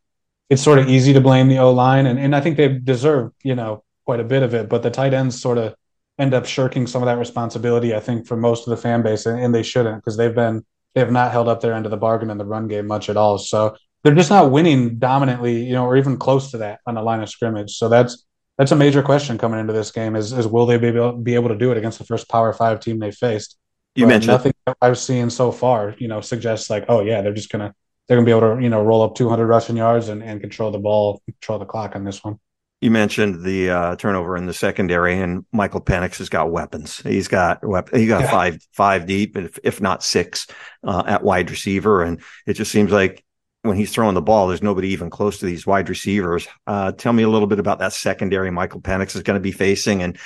it's 0.49 0.63
sort 0.63 0.79
of 0.79 0.89
easy 0.89 1.13
to 1.13 1.21
blame 1.21 1.49
the 1.49 1.59
O 1.59 1.73
line. 1.73 2.07
And, 2.07 2.19
and 2.19 2.35
I 2.37 2.41
think 2.41 2.57
they 2.57 2.69
deserve, 2.69 3.33
you 3.43 3.55
know, 3.55 3.83
quite 4.05 4.21
a 4.21 4.25
bit 4.25 4.43
of 4.43 4.55
it, 4.55 4.69
but 4.69 4.83
the 4.83 4.91
tight 4.91 5.15
ends 5.15 5.41
sort 5.41 5.59
of 5.59 5.75
end 6.19 6.33
up 6.33 6.47
shirking 6.47 6.87
some 6.87 7.03
of 7.03 7.07
that 7.07 7.19
responsibility, 7.19 7.95
I 7.95 8.01
think, 8.01 8.27
for 8.27 8.37
most 8.37 8.67
of 8.67 8.71
the 8.71 8.77
fan 8.77 9.03
base. 9.03 9.27
And, 9.27 9.41
and 9.41 9.55
they 9.55 9.65
shouldn't 9.65 9.97
because 9.97 10.17
they've 10.17 10.35
been, 10.35 10.65
they 10.95 11.01
have 11.01 11.11
not 11.11 11.33
held 11.33 11.49
up 11.49 11.61
their 11.61 11.75
end 11.75 11.87
of 11.87 11.91
the 11.91 11.97
bargain 11.97 12.31
in 12.31 12.39
the 12.39 12.45
run 12.45 12.69
game 12.69 12.87
much 12.87 13.11
at 13.11 13.17
all. 13.17 13.39
So 13.39 13.77
they're 14.03 14.15
just 14.15 14.31
not 14.31 14.53
winning 14.53 14.99
dominantly, 14.99 15.65
you 15.65 15.73
know, 15.73 15.85
or 15.85 15.97
even 15.97 16.17
close 16.17 16.53
to 16.53 16.59
that 16.59 16.79
on 16.87 16.95
the 16.95 17.03
line 17.03 17.23
of 17.23 17.29
scrimmage. 17.29 17.77
So 17.77 17.89
that's, 17.89 18.25
that's 18.57 18.73
a 18.73 18.77
major 18.77 19.03
question 19.03 19.37
coming 19.37 19.61
into 19.61 19.73
this 19.73 19.91
game 19.91 20.17
is, 20.17 20.33
is 20.33 20.47
will 20.47 20.65
they 20.65 20.79
be 20.79 20.87
able, 20.87 21.13
be 21.13 21.35
able 21.35 21.49
to 21.49 21.59
do 21.59 21.73
it 21.73 21.77
against 21.77 21.99
the 21.99 22.05
first 22.05 22.29
power 22.29 22.53
five 22.53 22.81
team 22.81 23.01
they 23.01 23.11
faced? 23.11 23.59
You 23.97 24.07
mentioned 24.07 24.33
nothing 24.33 24.53
I've 24.81 24.99
seen 24.99 25.31
so 25.31 25.51
far, 25.51 25.95
you 25.99 26.07
know, 26.07 26.21
suggests 26.21 26.71
like, 26.71 26.85
oh 26.89 27.01
yeah, 27.01 27.23
they're 27.23 27.35
just 27.35 27.51
gonna 27.51 27.75
they're 28.07 28.17
gonna 28.17 28.27
be 28.27 28.31
able 28.31 28.57
to, 28.57 28.63
you 28.63 28.69
know, 28.69 28.83
roll 28.83 29.03
up 29.03 29.15
200 29.15 29.47
rushing 29.47 29.77
yards 29.77 30.09
and, 30.09 30.23
and 30.23 30.41
control 30.41 30.71
the 30.71 30.79
ball, 30.79 31.23
control 31.27 31.59
the 31.59 31.65
clock 31.65 31.97
on 31.97 32.05
this 32.05 32.23
one. 32.23 32.39
You 32.83 32.91
mentioned 32.91 33.43
the 33.43 33.71
uh, 33.71 33.97
turnover 33.97 34.37
in 34.37 34.45
the 34.45 34.53
secondary, 34.53 35.19
and 35.19 35.47
Michael 35.51 35.81
Penix 35.81 36.19
has 36.19 36.29
got 36.29 36.51
weapons. 36.51 36.99
He's 36.99 37.27
got 37.27 37.67
weapon. 37.67 37.99
he 37.99 38.07
got 38.07 38.23
yeah. 38.23 38.31
five 38.31 38.59
five 38.73 39.07
deep, 39.07 39.37
if, 39.37 39.59
if 39.65 39.81
not 39.81 40.05
six, 40.05 40.47
uh, 40.85 41.03
at 41.07 41.25
wide 41.25 41.51
receiver, 41.51 42.03
and 42.03 42.21
it 42.47 42.53
just 42.53 42.71
seems 42.71 42.93
like 42.93 43.25
when 43.63 43.79
he's 43.79 43.93
throwing 43.93 44.15
the 44.15 44.23
ball, 44.23 44.47
there's 44.47 44.63
nobody 44.63 44.89
even 44.89 45.09
close 45.09 45.39
to 45.39 45.47
these 45.47 45.67
wide 45.67 45.89
receivers. 45.89 46.47
Uh, 46.67 46.93
tell 46.93 47.15
me 47.15 47.23
a 47.23 47.29
little 47.29 47.49
bit 47.49 47.59
about 47.59 47.79
that 47.79 47.95
secondary 47.95 48.51
Michael 48.51 48.83
Penix 48.83 49.17
is 49.17 49.23
going 49.23 49.37
to 49.37 49.43
be 49.43 49.53
facing, 49.53 50.03
and 50.03 50.19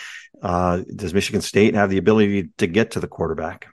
uh, 0.43 0.83
does 0.95 1.14
Michigan 1.14 1.40
State 1.40 1.75
have 1.75 1.90
the 1.90 1.99
ability 1.99 2.51
to 2.59 2.66
get 2.66 2.93
to 2.93 3.01
the 3.01 3.09
quarterback? 3.09 3.66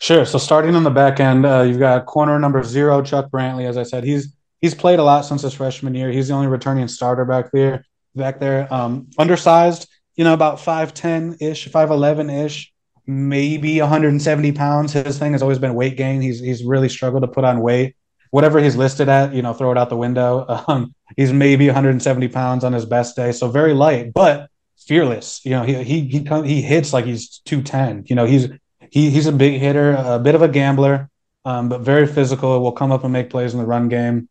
Sure. 0.00 0.24
So 0.24 0.38
starting 0.38 0.74
on 0.74 0.82
the 0.82 0.90
back 0.90 1.20
end, 1.20 1.46
uh, 1.46 1.62
you've 1.62 1.78
got 1.78 2.06
corner 2.06 2.38
number 2.38 2.62
zero, 2.64 3.02
Chuck 3.02 3.30
Brantley. 3.30 3.68
As 3.68 3.76
I 3.76 3.84
said, 3.84 4.04
he's 4.04 4.34
he's 4.60 4.74
played 4.74 4.98
a 4.98 5.04
lot 5.04 5.22
since 5.22 5.42
his 5.42 5.54
freshman 5.54 5.94
year. 5.94 6.10
He's 6.10 6.28
the 6.28 6.34
only 6.34 6.48
returning 6.48 6.88
starter 6.88 7.24
back 7.24 7.52
there. 7.52 7.84
Back 8.14 8.40
there, 8.40 8.72
um, 8.72 9.08
undersized, 9.16 9.88
you 10.16 10.24
know, 10.24 10.34
about 10.34 10.60
five 10.60 10.92
ten 10.92 11.36
ish, 11.40 11.68
five 11.68 11.90
eleven 11.90 12.28
ish, 12.28 12.72
maybe 13.06 13.80
170 13.80 14.52
pounds. 14.52 14.92
His 14.92 15.18
thing 15.18 15.32
has 15.32 15.40
always 15.40 15.58
been 15.58 15.74
weight 15.74 15.96
gain. 15.96 16.20
He's 16.20 16.40
he's 16.40 16.64
really 16.64 16.88
struggled 16.88 17.22
to 17.22 17.28
put 17.28 17.44
on 17.44 17.60
weight. 17.60 17.96
Whatever 18.30 18.60
he's 18.60 18.76
listed 18.76 19.08
at, 19.08 19.34
you 19.34 19.42
know, 19.42 19.52
throw 19.52 19.72
it 19.72 19.78
out 19.78 19.88
the 19.88 19.96
window. 19.96 20.46
Um, 20.68 20.94
he's 21.16 21.32
maybe 21.32 21.66
170 21.66 22.28
pounds 22.28 22.64
on 22.64 22.72
his 22.72 22.86
best 22.86 23.16
day, 23.16 23.32
so 23.32 23.48
very 23.48 23.74
light, 23.74 24.12
but 24.12 24.48
fearless. 24.82 25.44
You 25.44 25.52
know, 25.52 25.62
he 25.62 25.82
he 25.82 26.00
he 26.06 26.18
he 26.44 26.62
hits 26.62 26.92
like 26.92 27.04
he's 27.04 27.40
210. 27.44 28.04
You 28.08 28.16
know, 28.16 28.24
he's 28.24 28.48
he 28.90 29.10
he's 29.10 29.26
a 29.26 29.32
big 29.32 29.60
hitter, 29.60 29.94
a 29.98 30.18
bit 30.18 30.34
of 30.34 30.42
a 30.42 30.48
gambler, 30.48 31.08
um, 31.44 31.68
but 31.68 31.80
very 31.80 32.06
physical. 32.06 32.60
Will 32.62 32.72
come 32.72 32.92
up 32.92 33.04
and 33.04 33.12
make 33.12 33.30
plays 33.30 33.54
in 33.54 33.60
the 33.60 33.66
run 33.66 33.88
game. 33.88 34.28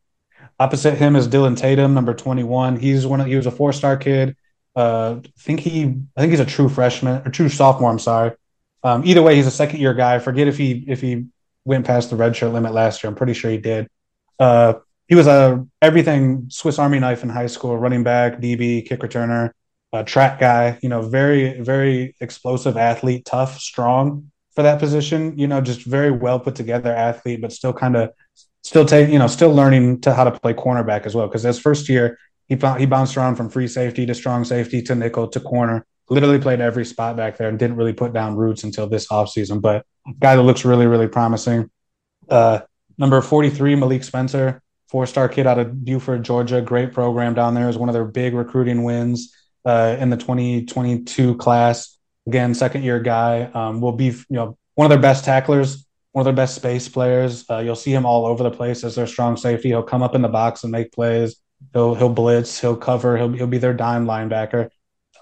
Opposite 0.59 0.97
him 0.97 1.15
is 1.15 1.27
Dillon 1.27 1.55
Tatum, 1.55 1.93
number 1.93 2.13
21. 2.13 2.77
He's 2.77 3.07
one 3.07 3.21
of 3.21 3.27
he 3.27 3.35
was 3.35 3.47
a 3.47 3.51
four 3.51 3.73
star 3.73 3.97
kid. 3.97 4.35
Uh, 4.75 5.19
I 5.23 5.29
think 5.39 5.59
he 5.59 5.83
I 6.15 6.21
think 6.21 6.31
he's 6.31 6.39
a 6.39 6.45
true 6.45 6.69
freshman 6.69 7.25
or 7.25 7.31
true 7.31 7.49
sophomore. 7.49 7.89
I'm 7.89 7.99
sorry. 7.99 8.31
Um, 8.83 9.03
either 9.05 9.21
way, 9.21 9.35
he's 9.35 9.47
a 9.47 9.51
second 9.51 9.79
year 9.79 9.93
guy. 9.93 10.15
I 10.15 10.19
forget 10.19 10.47
if 10.47 10.57
he 10.57 10.85
if 10.87 11.01
he 11.01 11.25
went 11.65 11.85
past 11.85 12.09
the 12.09 12.15
redshirt 12.15 12.53
limit 12.53 12.73
last 12.73 13.03
year. 13.03 13.09
I'm 13.09 13.15
pretty 13.15 13.33
sure 13.33 13.51
he 13.51 13.57
did. 13.57 13.87
Uh, 14.39 14.73
he 15.07 15.15
was 15.15 15.27
a 15.27 15.65
everything 15.81 16.45
Swiss 16.49 16.79
Army 16.79 16.99
knife 16.99 17.23
in 17.23 17.29
high 17.29 17.47
school, 17.47 17.77
running 17.77 18.03
back, 18.03 18.39
DB, 18.39 18.85
kick 18.87 19.01
returner 19.01 19.51
a 19.93 20.03
track 20.03 20.39
guy, 20.39 20.77
you 20.81 20.89
know, 20.89 21.01
very, 21.01 21.59
very 21.59 22.15
explosive 22.21 22.77
athlete, 22.77 23.25
tough, 23.25 23.59
strong 23.59 24.31
for 24.55 24.63
that 24.63 24.79
position, 24.79 25.37
you 25.37 25.47
know, 25.47 25.61
just 25.61 25.85
very 25.85 26.11
well 26.11 26.39
put 26.39 26.55
together 26.55 26.93
athlete, 26.93 27.41
but 27.41 27.51
still 27.51 27.73
kind 27.73 27.95
of 27.95 28.11
still 28.63 28.85
take, 28.85 29.09
you 29.09 29.19
know, 29.19 29.27
still 29.27 29.53
learning 29.53 30.01
to 30.01 30.13
how 30.13 30.23
to 30.23 30.31
play 30.39 30.53
cornerback 30.53 31.05
as 31.05 31.15
well. 31.15 31.27
Cause 31.27 31.43
his 31.43 31.59
first 31.59 31.89
year, 31.89 32.17
he, 32.47 32.55
he 32.77 32.85
bounced 32.85 33.17
around 33.17 33.35
from 33.35 33.49
free 33.49 33.67
safety 33.67 34.05
to 34.05 34.13
strong 34.13 34.43
safety 34.43 34.81
to 34.83 34.95
nickel 34.95 35.27
to 35.29 35.39
corner, 35.39 35.85
literally 36.09 36.39
played 36.39 36.61
every 36.61 36.85
spot 36.85 37.15
back 37.15 37.37
there 37.37 37.49
and 37.49 37.57
didn't 37.57 37.77
really 37.77 37.93
put 37.93 38.13
down 38.13 38.35
roots 38.35 38.63
until 38.63 38.87
this 38.87 39.07
offseason. 39.07 39.61
But 39.61 39.85
guy 40.19 40.35
that 40.35 40.41
looks 40.41 40.65
really, 40.65 40.85
really 40.85 41.07
promising. 41.07 41.69
Uh, 42.29 42.59
number 42.97 43.21
43, 43.21 43.75
Malik 43.75 44.03
Spencer, 44.03 44.61
four 44.89 45.05
star 45.05 45.29
kid 45.29 45.47
out 45.47 45.59
of 45.59 45.83
Buford, 45.83 46.23
Georgia. 46.23 46.61
Great 46.61 46.93
program 46.93 47.33
down 47.33 47.55
there. 47.55 47.69
Is 47.69 47.77
one 47.77 47.89
of 47.89 47.93
their 47.93 48.05
big 48.05 48.33
recruiting 48.33 48.83
wins 48.83 49.33
uh, 49.65 49.97
in 49.99 50.09
the 50.09 50.17
2022 50.17 51.35
class. 51.37 51.97
Again, 52.27 52.53
second 52.53 52.83
year 52.83 52.99
guy 52.99 53.43
um, 53.53 53.81
will 53.81 53.91
be 53.93 54.05
you 54.05 54.25
know 54.29 54.57
one 54.75 54.85
of 54.85 54.89
their 54.89 54.99
best 54.99 55.25
tacklers, 55.25 55.85
one 56.11 56.21
of 56.21 56.25
their 56.25 56.45
best 56.45 56.55
space 56.55 56.87
players. 56.87 57.45
Uh, 57.49 57.59
you'll 57.59 57.75
see 57.75 57.93
him 57.93 58.05
all 58.05 58.25
over 58.25 58.43
the 58.43 58.51
place 58.51 58.83
as 58.83 58.95
their 58.95 59.07
strong 59.07 59.37
safety. 59.37 59.69
He'll 59.69 59.83
come 59.83 60.03
up 60.03 60.15
in 60.15 60.21
the 60.21 60.29
box 60.29 60.63
and 60.63 60.71
make 60.71 60.91
plays. 60.91 61.35
He'll 61.73 61.95
he'll 61.95 62.09
blitz. 62.09 62.59
He'll 62.59 62.77
cover. 62.77 63.17
He'll 63.17 63.31
he'll 63.33 63.47
be 63.47 63.57
their 63.57 63.73
dime 63.73 64.05
linebacker. 64.05 64.69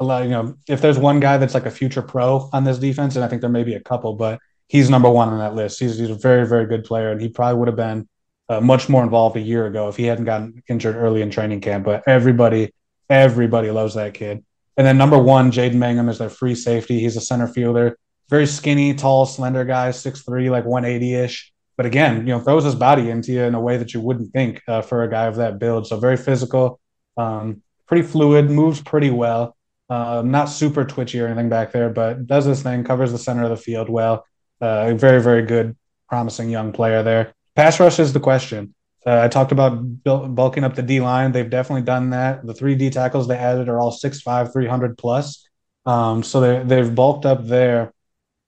You 0.02 0.08
know, 0.08 0.56
if 0.68 0.80
there's 0.80 0.98
one 0.98 1.20
guy 1.20 1.38
that's 1.38 1.54
like 1.54 1.66
a 1.66 1.72
future 1.72 2.02
pro 2.02 2.50
on 2.54 2.64
this 2.64 2.80
defense, 2.80 3.16
and 3.16 3.26
I 3.26 3.28
think 3.28 3.42
there 3.42 3.50
may 3.50 3.64
be 3.64 3.74
a 3.74 3.82
couple, 3.82 4.14
but 4.14 4.40
he's 4.68 4.90
number 4.90 5.10
one 5.10 5.28
on 5.28 5.40
that 5.40 5.56
list. 5.56 5.80
He's, 5.80 5.98
he's 5.98 6.10
a 6.10 6.16
very 6.16 6.48
very 6.48 6.66
good 6.68 6.86
player, 6.86 7.12
and 7.12 7.20
he 7.20 7.28
probably 7.28 7.60
would 7.60 7.68
have 7.68 7.76
been 7.76 8.08
uh, 8.48 8.62
much 8.62 8.88
more 8.88 9.04
involved 9.04 9.36
a 9.36 9.42
year 9.42 9.68
ago 9.68 9.90
if 9.90 9.98
he 9.98 10.06
hadn't 10.06 10.26
gotten 10.26 10.64
injured 10.70 10.96
early 10.96 11.22
in 11.22 11.30
training 11.30 11.60
camp. 11.62 11.84
But 11.86 12.04
everybody, 12.08 12.74
everybody 13.10 13.72
loves 13.72 13.96
that 13.96 14.14
kid. 14.14 14.44
And 14.78 14.88
then 14.88 14.98
number 14.98 15.18
one, 15.18 15.52
Jaden 15.52 15.76
Mangham 15.76 16.10
is 16.10 16.20
their 16.20 16.30
free 16.30 16.56
safety. 16.56 17.00
He's 17.00 17.18
a 17.18 17.22
center 17.22 17.48
fielder, 17.48 17.98
very 18.30 18.46
skinny, 18.46 18.94
tall, 18.94 19.26
slender 19.26 19.66
guy, 19.66 19.90
6'3", 19.90 20.50
like 20.50 20.66
180 20.66 21.16
ish. 21.16 21.52
But 21.76 21.86
again, 21.86 22.28
you 22.28 22.34
know, 22.34 22.40
throws 22.40 22.64
his 22.64 22.76
body 22.76 23.10
into 23.10 23.32
you 23.32 23.44
in 23.44 23.56
a 23.56 23.60
way 23.60 23.78
that 23.78 23.94
you 23.94 24.02
wouldn't 24.02 24.32
think 24.32 24.62
uh, 24.68 24.82
for 24.82 25.04
a 25.04 25.10
guy 25.10 25.26
of 25.26 25.38
that 25.38 25.60
build. 25.60 25.88
So 25.88 25.98
very 25.98 26.18
physical, 26.18 26.80
um, 27.18 27.62
pretty 27.88 28.08
fluid, 28.08 28.50
moves 28.50 28.82
pretty 28.82 29.10
well. 29.10 29.56
Uh, 29.90 30.22
not 30.24 30.46
super 30.46 30.86
twitchy 30.86 31.20
or 31.20 31.26
anything 31.26 31.50
back 31.50 31.72
there, 31.72 31.90
but 31.90 32.28
does 32.28 32.46
this 32.46 32.62
thing, 32.62 32.84
covers 32.84 33.12
the 33.12 33.18
center 33.18 33.44
of 33.44 33.50
the 33.50 33.58
field 33.58 33.90
well. 33.90 34.26
Uh, 34.62 34.94
very, 34.94 35.22
very 35.22 35.42
good, 35.42 35.76
promising 36.08 36.50
young 36.50 36.72
player 36.72 37.02
there. 37.02 37.34
Pass 37.56 37.80
rush 37.80 38.00
is 38.00 38.14
the 38.14 38.20
question. 38.20 38.76
Uh, 39.06 39.22
I 39.22 39.28
talked 39.28 39.52
about 39.52 40.04
bulking 40.04 40.64
up 40.64 40.76
the 40.76 40.82
D 40.82 41.00
line. 41.00 41.32
They've 41.32 41.50
definitely 41.50 41.84
done 41.84 42.10
that. 42.12 42.46
The 42.46 42.54
three 42.54 42.76
D 42.76 42.90
tackles 42.90 43.28
they 43.28 43.38
added 43.38 43.70
are 43.70 43.80
all 43.80 43.92
6'5, 43.92 44.52
300 44.52 44.98
plus. 44.98 45.48
Um, 45.86 46.24
so 46.24 46.42
they, 46.42 46.64
they've 46.64 46.94
bulked 46.94 47.26
up 47.26 47.46
there, 47.46 47.94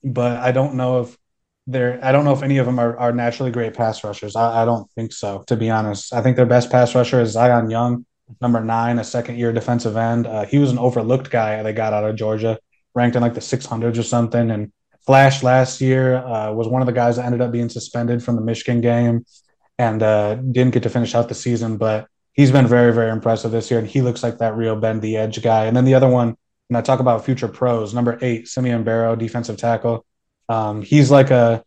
but 0.03 0.37
I 0.37 0.51
don't 0.51 0.75
know 0.75 1.01
if 1.01 1.17
they're, 1.67 2.03
I 2.03 2.11
don't 2.11 2.25
know 2.25 2.33
if 2.33 2.43
any 2.43 2.57
of 2.57 2.65
them 2.65 2.79
are, 2.79 2.97
are 2.97 3.13
naturally 3.13 3.51
great 3.51 3.73
pass 3.73 4.03
rushers. 4.03 4.35
I, 4.35 4.63
I 4.63 4.65
don't 4.65 4.89
think 4.91 5.13
so, 5.13 5.43
to 5.47 5.55
be 5.55 5.69
honest. 5.69 6.13
I 6.13 6.21
think 6.21 6.35
their 6.35 6.45
best 6.45 6.69
pass 6.69 6.93
rusher 6.93 7.21
is 7.21 7.31
Zion 7.31 7.69
Young 7.69 8.05
number 8.39 8.61
nine, 8.61 8.99
a 8.99 9.03
second 9.03 9.37
year 9.37 9.51
defensive 9.51 9.97
end. 9.97 10.27
Uh, 10.27 10.45
he 10.45 10.57
was 10.57 10.71
an 10.71 10.79
overlooked 10.79 11.29
guy 11.29 11.61
they 11.63 11.73
got 11.73 11.93
out 11.93 12.03
of 12.03 12.15
Georgia, 12.15 12.59
ranked 12.93 13.15
in 13.15 13.21
like 13.21 13.33
the 13.33 13.41
600s 13.41 13.97
or 13.97 14.03
something. 14.03 14.51
And 14.51 14.71
Flash 15.05 15.41
last 15.41 15.81
year 15.81 16.17
uh, 16.17 16.51
was 16.53 16.67
one 16.67 16.81
of 16.81 16.85
the 16.85 16.93
guys 16.93 17.15
that 17.15 17.25
ended 17.25 17.41
up 17.41 17.51
being 17.51 17.69
suspended 17.69 18.23
from 18.23 18.35
the 18.35 18.41
Michigan 18.41 18.81
game 18.81 19.25
and 19.81 20.03
uh, 20.03 20.35
didn't 20.35 20.73
get 20.73 20.83
to 20.83 20.89
finish 20.89 21.15
out 21.15 21.27
the 21.27 21.33
season. 21.33 21.77
But 21.77 22.07
he's 22.33 22.51
been 22.51 22.67
very, 22.67 22.93
very 22.93 23.11
impressive 23.11 23.51
this 23.51 23.71
year. 23.71 23.79
And 23.79 23.87
he 23.87 24.01
looks 24.01 24.21
like 24.21 24.37
that 24.37 24.55
real 24.55 24.75
bend 24.75 25.01
the 25.01 25.17
edge 25.17 25.41
guy. 25.41 25.65
And 25.65 25.75
then 25.75 25.85
the 25.85 25.95
other 25.95 26.07
one, 26.07 26.37
and 26.69 26.77
I 26.77 26.81
talk 26.81 26.99
about 26.99 27.25
future 27.25 27.47
pros, 27.47 27.93
number 27.93 28.19
eight, 28.21 28.47
Simeon 28.47 28.83
Barrow, 28.83 29.15
defensive 29.15 29.57
tackle. 29.57 30.05
Um, 30.47 30.83
he's 30.83 31.09
like 31.09 31.31
a 31.31 31.63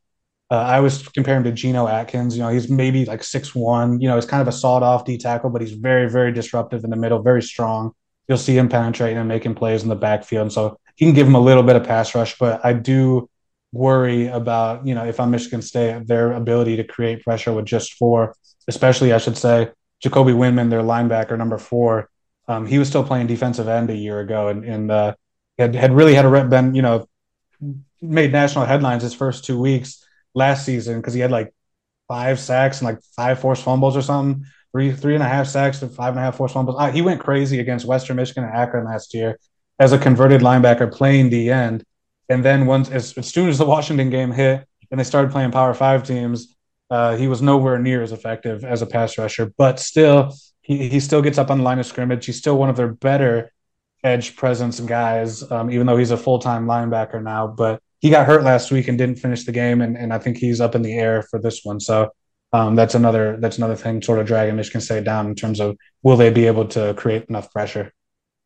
uh, 0.50 0.56
I 0.56 0.76
always 0.76 1.08
compare 1.08 1.36
him 1.36 1.44
to 1.44 1.52
Geno 1.52 1.88
Atkins. 1.88 2.36
You 2.36 2.42
know, 2.42 2.50
he's 2.50 2.68
maybe 2.70 3.04
like 3.06 3.24
six 3.24 3.54
one. 3.54 4.00
You 4.00 4.08
know, 4.08 4.14
he's 4.14 4.26
kind 4.26 4.42
of 4.42 4.46
a 4.46 4.52
sawed 4.52 4.82
off 4.82 5.04
D 5.04 5.18
tackle, 5.18 5.50
but 5.50 5.62
he's 5.62 5.72
very, 5.72 6.08
very 6.08 6.32
disruptive 6.32 6.84
in 6.84 6.90
the 6.90 6.96
middle, 6.96 7.20
very 7.20 7.42
strong. 7.42 7.92
You'll 8.28 8.38
see 8.38 8.56
him 8.56 8.68
penetrating 8.68 9.18
and 9.18 9.28
making 9.28 9.54
plays 9.56 9.82
in 9.82 9.88
the 9.88 9.96
backfield. 9.96 10.42
And 10.42 10.52
so 10.52 10.78
he 10.96 11.06
can 11.06 11.14
give 11.14 11.26
him 11.26 11.34
a 11.34 11.40
little 11.40 11.62
bit 11.62 11.76
of 11.76 11.84
pass 11.84 12.14
rush, 12.14 12.38
but 12.38 12.64
I 12.64 12.74
do 12.74 13.28
worry 13.74 14.28
about, 14.28 14.86
you 14.86 14.94
know, 14.94 15.04
if 15.04 15.20
I'm 15.20 15.30
Michigan 15.30 15.62
State, 15.62 16.06
their 16.06 16.32
ability 16.32 16.76
to 16.76 16.84
create 16.84 17.22
pressure 17.22 17.52
with 17.52 17.66
just 17.66 17.94
four, 17.94 18.34
especially, 18.68 19.12
I 19.12 19.18
should 19.18 19.36
say, 19.36 19.70
Jacoby 20.00 20.32
Windmon, 20.32 20.70
their 20.70 20.82
linebacker, 20.82 21.36
number 21.36 21.58
four. 21.58 22.08
Um, 22.46 22.66
he 22.66 22.78
was 22.78 22.88
still 22.88 23.04
playing 23.04 23.26
defensive 23.26 23.68
end 23.68 23.90
a 23.90 23.96
year 23.96 24.20
ago 24.20 24.48
and, 24.48 24.64
and 24.64 24.90
uh, 24.90 25.14
had, 25.58 25.74
had 25.74 25.92
really 25.92 26.14
had 26.14 26.24
a 26.24 26.44
been, 26.44 26.74
you 26.74 26.82
know, 26.82 27.06
made 28.00 28.32
national 28.32 28.66
headlines 28.66 29.02
his 29.02 29.14
first 29.14 29.44
two 29.44 29.58
weeks 29.58 30.04
last 30.34 30.64
season 30.64 31.00
because 31.00 31.14
he 31.14 31.20
had 31.20 31.30
like 31.30 31.54
five 32.08 32.38
sacks 32.38 32.80
and 32.80 32.86
like 32.86 33.00
five 33.16 33.38
forced 33.38 33.62
fumbles 33.62 33.96
or 33.96 34.02
something. 34.02 34.44
Three 34.72 34.92
three 34.92 35.14
and 35.14 35.22
a 35.22 35.28
half 35.28 35.46
sacks 35.46 35.80
and 35.82 35.94
five 35.94 36.10
and 36.10 36.18
a 36.18 36.22
half 36.22 36.36
forced 36.36 36.54
fumbles. 36.54 36.76
Uh, 36.78 36.90
he 36.90 37.00
went 37.00 37.20
crazy 37.20 37.60
against 37.60 37.86
Western 37.86 38.16
Michigan 38.16 38.44
and 38.44 38.52
Akron 38.52 38.84
last 38.84 39.14
year 39.14 39.38
as 39.78 39.92
a 39.92 39.98
converted 39.98 40.40
linebacker 40.40 40.92
playing 40.92 41.30
the 41.30 41.50
end. 41.50 41.84
And 42.28 42.44
then 42.44 42.66
once 42.66 42.90
as, 42.90 43.16
as 43.18 43.28
soon 43.28 43.48
as 43.48 43.58
the 43.58 43.66
Washington 43.66 44.10
game 44.10 44.30
hit 44.30 44.66
and 44.90 44.98
they 44.98 45.04
started 45.04 45.30
playing 45.30 45.50
Power 45.50 45.74
Five 45.74 46.06
teams, 46.06 46.54
uh, 46.90 47.16
he 47.16 47.28
was 47.28 47.42
nowhere 47.42 47.78
near 47.78 48.02
as 48.02 48.12
effective 48.12 48.64
as 48.64 48.82
a 48.82 48.86
pass 48.86 49.18
rusher. 49.18 49.52
But 49.56 49.80
still, 49.80 50.34
he 50.62 50.88
he 50.88 51.00
still 51.00 51.22
gets 51.22 51.38
up 51.38 51.50
on 51.50 51.58
the 51.58 51.64
line 51.64 51.78
of 51.78 51.86
scrimmage. 51.86 52.26
He's 52.26 52.38
still 52.38 52.56
one 52.56 52.70
of 52.70 52.76
their 52.76 52.92
better 52.92 53.52
edge 54.02 54.36
presence 54.36 54.78
guys, 54.80 55.50
um, 55.50 55.70
even 55.70 55.86
though 55.86 55.96
he's 55.96 56.10
a 56.10 56.16
full 56.16 56.38
time 56.38 56.66
linebacker 56.66 57.22
now. 57.22 57.46
But 57.46 57.80
he 58.00 58.10
got 58.10 58.26
hurt 58.26 58.42
last 58.42 58.70
week 58.70 58.88
and 58.88 58.98
didn't 58.98 59.16
finish 59.16 59.44
the 59.44 59.52
game, 59.52 59.80
and, 59.80 59.96
and 59.96 60.12
I 60.12 60.18
think 60.18 60.36
he's 60.36 60.60
up 60.60 60.74
in 60.74 60.82
the 60.82 60.94
air 60.94 61.22
for 61.22 61.40
this 61.40 61.60
one. 61.64 61.80
So 61.80 62.10
um, 62.52 62.76
that's 62.76 62.94
another 62.94 63.36
that's 63.40 63.58
another 63.58 63.76
thing 63.76 64.02
sort 64.02 64.18
of 64.18 64.26
dragging 64.26 64.56
Michigan 64.56 64.80
State 64.80 65.04
down 65.04 65.26
in 65.26 65.34
terms 65.34 65.58
of 65.58 65.76
will 66.02 66.16
they 66.16 66.30
be 66.30 66.46
able 66.46 66.66
to 66.68 66.94
create 66.94 67.24
enough 67.28 67.50
pressure. 67.50 67.92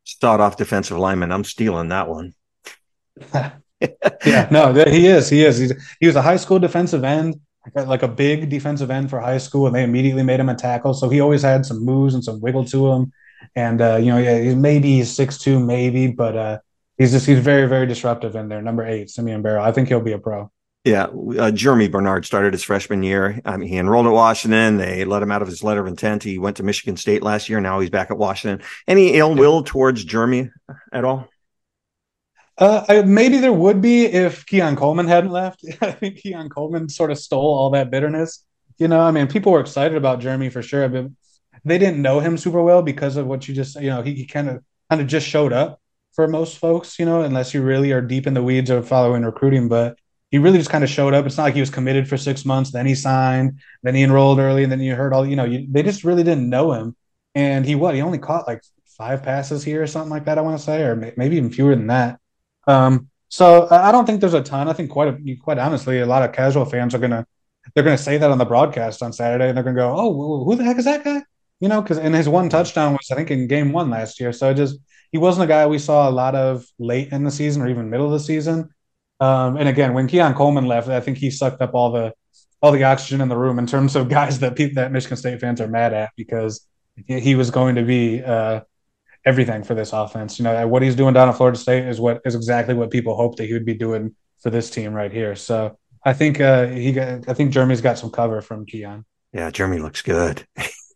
Start 0.05 0.41
off 0.41 0.57
defensive 0.57 0.97
lineman. 0.97 1.31
I'm 1.31 1.45
stealing 1.45 1.89
that 1.89 2.09
one. 2.09 2.33
yeah, 3.81 4.49
no, 4.51 4.73
he 4.73 5.07
is. 5.07 5.29
He 5.29 5.45
is. 5.45 5.59
He's, 5.59 5.73
he 6.01 6.07
was 6.07 6.17
a 6.17 6.23
high 6.23 6.37
school 6.37 6.59
defensive 6.59 7.05
end, 7.05 7.41
like 7.75 8.03
a 8.03 8.09
big 8.09 8.49
defensive 8.49 8.91
end 8.91 9.11
for 9.11 9.21
high 9.21 9.39
school, 9.39 9.67
and 9.67 9.75
they 9.75 9.85
immediately 9.85 10.23
made 10.23 10.41
him 10.41 10.49
a 10.49 10.55
tackle. 10.55 10.95
So 10.95 11.09
he 11.09 11.21
always 11.21 11.43
had 11.43 11.67
some 11.67 11.85
moves 11.85 12.15
and 12.15 12.25
some 12.25 12.41
wiggle 12.41 12.65
to 12.67 12.93
him. 12.93 13.13
And 13.55 13.81
uh, 13.81 13.97
you 13.97 14.07
know, 14.07 14.19
yeah, 14.19 14.55
maybe 14.55 14.97
he's 14.97 15.15
six 15.15 15.39
two, 15.39 15.61
maybe, 15.61 16.09
but 16.09 16.37
uh, 16.37 16.59
he's 16.97 17.13
just 17.13 17.27
he's 17.27 17.39
very 17.39 17.69
very 17.69 17.87
disruptive 17.87 18.35
in 18.35 18.49
there. 18.49 18.63
Number 18.63 18.87
eight, 18.87 19.11
Simeon 19.11 19.43
Barrow. 19.43 19.63
I 19.63 19.73
think 19.73 19.89
he'll 19.89 20.01
be 20.01 20.13
a 20.13 20.19
pro. 20.19 20.51
Yeah, 20.85 21.05
uh, 21.05 21.51
Germie 21.51 21.91
Bernard 21.91 22.25
started 22.25 22.55
his 22.55 22.63
freshman 22.63 23.03
year. 23.03 23.43
Mean, 23.45 23.63
he 23.63 23.77
enrolled 23.77 24.07
at 24.07 24.13
Washington. 24.13 24.79
They 24.79 25.05
let 25.05 25.23
him 25.23 25.31
out 25.31 25.43
of 25.43 25.49
his 25.49 25.63
letter 25.63 25.81
of 25.81 25.87
intent. 25.87 26.23
He 26.23 26.39
went 26.39 26.57
to 26.59 26.63
Michigan 26.63 26.97
State 26.97 27.23
last 27.23 27.49
year. 27.49 27.61
Now 27.61 27.81
he's 27.81 27.91
back 27.91 28.11
at 28.11 28.17
Washington. 28.17 28.65
Any 28.87 29.15
ill 29.15 29.35
will 29.35 29.63
towards 29.63 30.05
Jeremy 30.05 30.51
at 30.93 31.05
all? 31.05 31.29
Uh, 32.59 32.85
I, 32.89 33.03
maybe 33.03 33.39
there 33.39 33.53
would 33.53 33.81
be 33.81 34.07
if 34.07 34.45
Keon 34.45 34.75
Coleman 34.75 35.07
hadn't 35.07 35.31
left. 35.31 35.65
I 35.81 35.93
think 35.93 36.17
Keon 36.17 36.49
Coleman 36.49 36.89
sort 36.89 37.13
of 37.13 37.19
stole 37.19 37.55
all 37.55 37.71
that 37.71 37.91
bitterness. 37.91 38.45
You 38.79 38.89
know, 38.89 39.01
I 39.01 39.13
mean, 39.13 39.29
people 39.29 39.53
were 39.53 39.61
excited 39.61 39.97
about 39.97 40.21
Jeremy 40.21 40.51
for 40.51 40.63
sure, 40.63 40.89
but 40.89 41.07
they 41.65 41.79
didn't 41.79 42.03
know 42.03 42.21
him 42.21 42.37
super 42.37 42.63
well 42.63 42.83
because 42.83 43.17
of 43.17 43.27
what 43.27 43.47
you 43.47 43.55
just, 43.55 43.77
you 43.77 43.91
know, 43.91 44.03
he, 44.03 44.15
he 44.15 44.27
kind 44.27 44.49
of 44.49 44.63
kind 44.91 45.01
of 45.01 45.07
just 45.07 45.27
showed 45.27 45.53
up 45.53 45.81
for 46.13 46.27
most 46.27 46.59
folks, 46.59 46.99
you 46.99 47.05
know, 47.05 47.23
unless 47.23 47.55
you 47.55 47.63
really 47.63 47.93
are 47.93 48.01
deep 48.01 48.27
in 48.27 48.35
the 48.35 48.43
weeds 48.43 48.71
of 48.71 48.89
following 48.89 49.23
recruiting. 49.23 49.69
But 49.69 49.97
he 50.31 50.39
really 50.39 50.59
just 50.59 50.71
kind 50.71 50.83
of 50.83 50.91
showed 50.91 51.15
up. 51.15 51.27
It's 51.27 51.37
not 51.37 51.45
like 51.45 51.55
he 51.55 51.61
was 51.61 51.71
committed 51.71 52.09
for 52.09 52.17
six 52.17 52.45
months, 52.45 52.73
then 52.73 52.87
he 52.87 52.95
signed, 52.95 53.61
then 53.83 53.95
he 53.95 54.03
enrolled 54.03 54.41
early, 54.41 54.65
and 54.65 54.73
then 54.73 54.81
you 54.81 54.95
heard 54.95 55.13
all, 55.13 55.27
you 55.27 55.37
know, 55.37 55.45
you, 55.45 55.67
they 55.71 55.83
just 55.83 56.05
really 56.05 56.25
didn't 56.25 56.49
know 56.49 56.73
him. 56.73 56.97
And 57.35 57.65
he 57.65 57.77
what? 57.77 57.95
He 57.95 58.03
only 58.03 58.19
caught 58.19 58.49
like 58.49 58.63
five 58.97 59.23
passes 59.23 59.63
here 59.63 59.83
or 59.83 59.87
something 59.87 60.11
like 60.11 60.25
that. 60.25 60.39
I 60.39 60.41
want 60.41 60.59
to 60.59 60.65
say, 60.65 60.83
or 60.83 60.97
maybe 60.97 61.37
even 61.37 61.51
fewer 61.51 61.75
than 61.77 61.87
that. 61.87 62.19
Um, 62.69 63.09
so 63.29 63.67
I 63.71 63.91
don't 63.91 64.07
think 64.07 64.21
there's 64.21 64.35
a 64.35 64.43
ton. 64.43 64.69
I 64.69 64.73
think 64.73 64.91
quite 64.91 65.09
a, 65.09 65.37
quite 65.43 65.59
honestly, 65.59 66.01
a 66.01 66.07
lot 66.07 66.23
of 66.23 66.33
casual 66.33 66.65
fans 66.65 66.95
are 66.95 66.99
gonna 66.99 67.27
they're 67.75 67.85
gonna 67.85 67.99
say 67.99 68.19
that 68.19 68.31
on 68.31 68.39
the 68.39 68.45
broadcast 68.45 69.03
on 69.03 69.13
Saturday, 69.13 69.49
and 69.49 69.57
they're 69.57 69.65
gonna 69.65 69.77
go, 69.77 69.95
"Oh, 69.97 70.45
who 70.45 70.55
the 70.55 70.65
heck 70.65 70.79
is 70.79 70.85
that 70.85 71.05
guy?" 71.05 71.23
You 71.61 71.69
know, 71.69 71.83
because 71.83 71.99
and 71.99 72.15
his 72.15 72.29
one 72.29 72.49
touchdown 72.49 72.93
was 72.93 73.11
I 73.11 73.17
think 73.17 73.31
in 73.31 73.49
game 73.49 73.73
one 73.73 73.91
last 73.91 74.21
year. 74.21 74.33
So 74.33 74.55
just 74.55 74.79
he 75.11 75.19
wasn't 75.19 75.45
a 75.45 75.49
guy 75.49 75.67
we 75.67 75.79
saw 75.79 76.09
a 76.09 76.13
lot 76.13 76.35
of 76.35 76.65
late 76.79 77.13
in 77.13 77.25
the 77.25 77.31
season 77.31 77.63
or 77.63 77.69
even 77.69 77.91
middle 77.91 78.07
of 78.07 78.13
the 78.13 78.21
season. 78.21 78.71
Um, 79.21 79.57
and 79.57 79.69
again, 79.69 79.95
when 79.95 80.07
Keon 80.07 80.35
Coleman 80.35 80.67
left, 80.67 80.89
I 80.89 81.01
think 81.01 81.19
he 81.19 81.31
sucked 81.31 81.61
up 81.61 81.75
all 81.75 81.91
the 81.91 82.13
all 82.63 82.73
the 82.73 82.85
oxygen 82.85 83.21
in 83.21 83.29
the 83.29 83.37
room 83.37 83.59
in 83.59 83.67
terms 83.67 83.97
of 83.97 84.09
guys 84.19 84.39
that 84.41 84.57
people 84.57 84.77
that 84.77 84.93
Michigan 84.93 85.17
State 85.17 85.41
fans 85.41 85.61
are 85.61 85.69
mad 85.69 85.93
at 85.93 86.11
because 86.17 86.67
he 87.07 87.35
was 87.35 87.51
going 87.51 87.77
to 87.77 87.83
be 87.83 88.23
uh, 88.23 88.61
everything 89.29 89.63
for 89.63 89.75
this 89.75 89.93
offense. 89.93 90.39
You 90.39 90.45
know, 90.45 90.67
what 90.67 90.83
he's 90.83 90.97
doing 90.97 91.13
down 91.13 91.29
at 91.29 91.37
Florida 91.37 91.59
State 91.59 91.85
is 91.85 92.01
what 92.01 92.23
is 92.25 92.35
exactly 92.35 92.75
what 92.75 92.91
people 92.91 93.15
hoped 93.15 93.37
that 93.37 93.45
he 93.45 93.53
would 93.53 93.67
be 93.67 93.75
doing 93.75 94.17
for 94.41 94.51
this 94.51 94.71
team 94.71 94.95
right 94.95 95.13
here. 95.13 95.37
So 95.37 95.79
I 96.03 96.15
think 96.15 96.41
uh, 96.41 96.67
he 96.69 96.93
got, 96.93 97.29
I 97.29 97.35
think 97.35 97.53
Jeremy's 97.53 97.83
got 97.83 97.99
some 97.99 98.11
cover 98.11 98.41
from 98.41 98.65
Keon. 98.65 99.05
Yeah, 99.33 99.51
Jeremy 99.51 99.79
looks 99.79 100.01
good. 100.01 100.47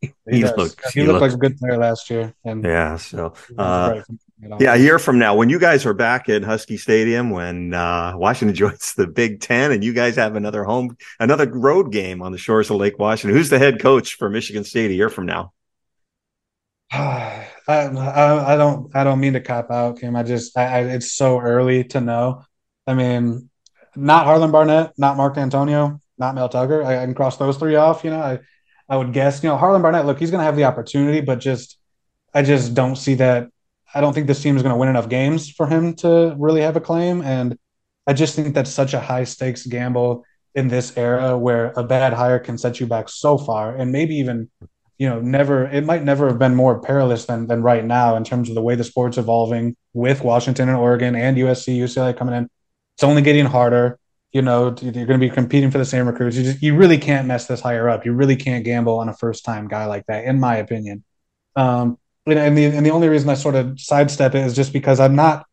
he, 0.01 0.11
he 0.31 0.45
looked 0.45 0.81
he, 0.93 1.01
he 1.01 1.07
looked, 1.07 1.21
looked 1.21 1.21
like 1.21 1.33
a 1.33 1.37
good 1.37 1.59
player 1.59 1.77
last 1.77 2.09
year. 2.09 2.35
And 2.45 2.65
yeah, 2.65 2.97
so 2.97 3.35
uh, 3.59 4.01
yeah, 4.59 4.75
a 4.75 4.79
year 4.79 4.99
from 4.99 5.19
now, 5.19 5.35
when 5.35 5.51
you 5.51 5.59
guys 5.59 5.85
are 5.85 5.95
back 5.95 6.29
at 6.31 6.43
Husky 6.43 6.79
Stadium, 6.79 7.31
when 7.31 7.75
uh, 7.75 8.15
Washington 8.17 8.57
joins 8.57 8.95
the 8.95 9.07
Big 9.07 9.41
Ten, 9.41 9.71
and 9.73 9.85
you 9.85 9.93
guys 9.93 10.17
have 10.17 10.35
another 10.37 10.65
home, 10.65 10.97
another 11.21 11.47
road 11.49 11.93
game 11.93 12.23
on 12.23 12.33
the 12.33 12.39
shores 12.39 12.71
of 12.71 12.77
Lake 12.77 12.99
Washington, 12.99 13.37
who's 13.37 13.51
the 13.51 13.59
head 13.59 13.81
coach 13.81 14.15
for 14.15 14.31
Michigan 14.31 14.65
State 14.65 14.91
a 14.91 14.95
year 14.95 15.11
from 15.11 15.27
now? 15.27 15.53
I, 17.69 18.53
I, 18.53 18.57
don't 18.57 18.95
I 18.95 19.05
don't 19.05 19.21
mean 19.21 19.35
to 19.35 19.41
cop 19.41 19.71
out, 19.71 20.01
Kim. 20.01 20.17
I 20.17 20.23
just 20.23 20.57
I, 20.57 20.65
I, 20.65 20.81
it's 20.81 21.13
so 21.13 21.41
early 21.41 21.85
to 21.85 22.01
know. 22.01 22.43
I 22.87 22.95
mean, 22.95 23.49
not 23.95 24.27
Harlon 24.27 24.51
Barnett, 24.51 24.93
not 24.99 25.17
Mark 25.17 25.37
Dantonio, 25.37 26.01
not 26.19 26.35
Mel 26.35 26.49
Tucker. 26.49 26.83
I, 26.83 27.03
I 27.03 27.05
can 27.05 27.15
cross 27.15 27.37
those 27.37 27.57
three 27.57 27.77
off. 27.77 28.05
You 28.05 28.11
know, 28.11 28.21
I 28.21 28.41
I 28.89 28.97
would 28.97 29.13
guess. 29.13 29.43
You 29.43 29.51
know, 29.51 29.57
Harlon 29.57 29.83
Barnett, 29.83 30.07
look, 30.07 30.19
he's 30.19 30.31
going 30.31 30.41
to 30.41 30.45
have 30.45 30.57
the 30.57 30.65
opportunity, 30.65 31.21
but 31.21 31.39
just 31.39 31.79
I 32.35 32.43
just 32.43 32.75
don't 32.75 32.97
see 32.97 33.15
that. 33.15 33.49
I 33.95 34.01
don't 34.01 34.13
think 34.15 34.27
this 34.27 34.43
team 34.43 34.57
is 34.57 34.63
going 34.63 34.75
to 34.75 34.79
win 34.79 34.89
enough 34.89 35.09
games 35.09 35.51
for 35.51 35.67
him 35.67 35.95
to 35.97 36.35
really 36.39 36.63
have 36.63 36.77
a 36.77 36.81
claim, 36.81 37.23
and 37.23 37.59
I 38.07 38.15
just 38.15 38.35
think 38.35 38.55
that's 38.55 38.71
such 38.71 38.95
a 38.95 39.01
high 39.01 39.25
stakes 39.25 39.67
gamble 39.67 40.25
in 40.55 40.69
this 40.69 40.97
era 40.97 41.39
where 41.39 41.73
a 41.77 41.85
bad 41.85 42.13
hire 42.13 42.39
can 42.39 42.59
set 42.59 42.81
you 42.81 42.87
back 42.87 43.09
so 43.09 43.39
far, 43.39 43.75
and 43.77 43.93
maybe 43.93 44.17
even 44.17 44.51
you 44.99 45.09
know 45.09 45.21
never 45.21 45.65
it 45.67 45.85
might 45.85 46.05
never 46.05 46.29
have 46.29 46.39
been 46.39 46.55
more 46.55 46.81
perilous 46.81 47.27
than 47.27 47.47
than 47.47 47.63
right 47.63 47.85
now 47.85 48.17
in 48.17 48.25
terms 48.25 48.49
of 48.49 48.55
the 48.55 48.63
way 48.63 48.75
the 48.75 48.85
sport's 48.85 49.19
evolving 49.19 49.77
with 49.95 50.23
Washington 50.23 50.69
and 50.69 50.79
Oregon 50.79 51.15
and 51.17 51.37
USC, 51.37 51.77
UCLA 51.79 52.17
coming 52.17 52.35
in. 52.35 52.49
It's 52.97 53.05
only 53.05 53.23
getting 53.23 53.47
harder 53.47 53.99
You 54.33 54.43
know, 54.43 54.75
you're 54.81 54.93
going 55.07 55.09
to 55.09 55.19
be 55.19 55.31
competing 55.31 55.71
for 55.71 55.79
the 55.79 55.85
same 55.85 56.07
recruits. 56.07 56.37
You 56.37 56.45
just, 56.45 56.63
you 56.63 56.75
really 56.75 56.99
can't 56.99 57.27
mess 57.27 57.47
this 57.47 57.61
higher 57.61 57.89
up. 57.89 58.07
You 58.07 58.13
really 58.15 58.37
can't 58.37 58.65
gamble 58.65 58.99
on 58.99 59.09
a 59.09 59.15
first 59.15 59.45
time 59.45 59.69
guy 59.69 59.87
like 59.87 60.07
that, 60.07 60.25
in 60.25 60.41
my 60.41 60.57
opinion. 60.57 61.05
Um, 61.57 61.99
you 62.27 62.35
know, 62.35 62.43
and 62.43 62.57
the 62.57 62.65
and 62.67 62.87
the 62.87 62.91
only 62.91 63.09
reason 63.09 63.29
I 63.29 63.35
sort 63.35 63.57
of 63.57 63.79
sidestep 63.81 64.35
it 64.35 64.45
is 64.47 64.55
just 64.57 64.73
because 64.73 65.01
I'm 65.01 65.17
not, 65.17 65.47